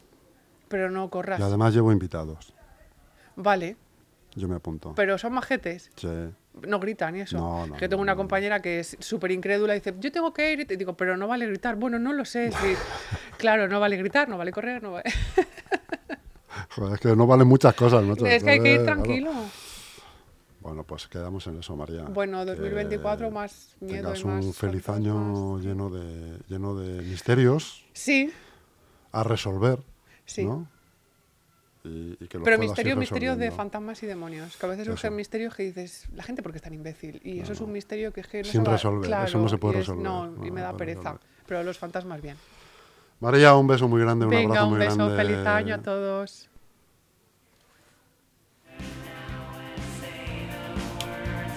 Pero 0.69 0.91
no 0.91 1.09
corras. 1.09 1.41
Y 1.41 1.43
además 1.43 1.73
llevo 1.73 1.93
invitados. 1.93 2.53
Vale, 3.37 3.79
Yo 4.35 4.49
me 4.49 4.57
apunto. 4.57 4.93
pero 4.95 5.17
son 5.17 5.33
majetes. 5.33 5.91
Sí. 5.97 6.09
No 6.69 6.79
gritan 6.79 7.17
y 7.17 7.21
eso. 7.23 7.39
No, 7.39 7.67
no, 7.69 7.77
que 7.79 7.89
tengo 7.89 8.01
no, 8.01 8.03
una 8.03 8.13
no, 8.13 8.17
no. 8.17 8.21
compañera 8.25 8.61
que 8.61 8.81
es 8.81 8.99
súper 9.01 9.31
incrédula 9.31 9.75
y 9.75 9.79
dice, 9.79 9.95
yo 9.99 10.13
tengo 10.13 10.35
que 10.35 10.53
ir. 10.53 10.61
Y 10.61 10.65
te 10.67 10.77
digo, 10.77 10.95
pero 10.95 11.17
no 11.17 11.27
vale 11.27 11.47
gritar. 11.47 11.77
Bueno, 11.77 11.99
no 11.99 12.13
lo 12.13 12.27
sé. 12.27 12.53
sí. 12.61 12.75
claro, 13.39 13.67
no 13.67 13.81
vale 13.81 13.97
gritar, 13.97 14.29
no 14.29 14.37
vale 14.37 14.53
correr. 14.53 14.83
No 14.83 14.93
vale... 14.93 15.11
Joder, 16.77 16.93
es 16.93 17.01
que 17.01 17.17
no 17.17 17.27
valen 17.27 17.49
muchas 17.49 17.75
cosas, 17.75 18.05
macho. 18.05 18.27
es 18.27 18.45
que 18.45 18.51
hay 18.51 18.61
que 18.61 18.75
ir 18.75 18.83
claro. 18.83 19.01
tranquilo. 19.01 19.33
Bueno, 20.61 20.85
pues 20.85 21.09
quedamos 21.09 21.47
en 21.47 21.59
eso, 21.61 21.75
María. 21.77 22.03
Bueno, 22.03 22.45
2024 22.45 23.29
Que 23.29 23.33
más 23.33 23.75
miedo 23.81 23.95
y 23.95 24.03
tengas 24.03 24.25
más 24.27 24.45
un 24.45 24.53
feliz 24.53 24.87
año 24.91 25.59
lleno 25.61 25.89
de, 25.89 26.39
lleno 26.49 26.75
de 26.75 27.01
misterios 27.03 27.87
Sí, 27.95 28.31
a 29.13 29.23
resolver, 29.23 29.79
sí. 30.27 30.45
¿no? 30.45 30.67
Y, 31.85 32.17
y 32.21 32.29
que 32.29 32.39
Pero 32.39 32.55
ir 32.55 32.61
misterio, 32.61 32.97
misterio 32.97 33.37
de 33.37 33.51
fantasmas 33.51 34.03
y 34.03 34.07
demonios. 34.07 34.57
Que 34.57 34.67
a 34.67 34.69
veces 34.69 34.87
Eso. 34.87 34.97
surgen 34.97 35.17
misterios 35.17 35.55
que 35.55 35.65
dices, 35.65 36.07
la 36.15 36.23
gente 36.23 36.43
porque 36.43 36.59
es 36.59 36.63
tan 36.63 36.73
imbécil. 36.75 37.21
Y 37.25 37.41
eso 37.41 37.53
es 37.55 37.61
un 37.61 37.73
misterio 37.73 38.13
que 38.13 38.21
es 38.21 38.29
que 38.29 38.39
no 38.39 38.45
Sin 38.45 38.65
se 38.65 38.71
resolver, 38.71 39.01
eso 39.05 39.09
Claro, 39.09 39.39
no 39.41 39.49
se 39.49 39.59
puede 39.59 39.75
es- 39.75 39.79
resolver, 39.81 40.03
No, 40.05 40.27
no, 40.29 40.47
y 40.47 40.51
me 40.53 40.61
da 40.61 40.77
pereza. 40.77 41.01
resolver. 41.13 41.21
Pero 41.47 41.63
los 41.65 41.79
fantasmas 41.79 42.23
bien. 42.23 42.37
María, 43.19 43.55
un 43.57 43.67
beso 43.67 43.89
muy 43.89 44.01
grande, 44.01 44.25
un 44.27 44.31
Venga, 44.31 44.49
abrazo 44.51 44.65
un 44.67 44.71
muy 44.71 44.79
beso, 44.79 44.97
grande. 44.97 45.17
feliz 45.17 45.47
año 45.47 45.75
a 45.75 45.79
todos. 45.79 46.49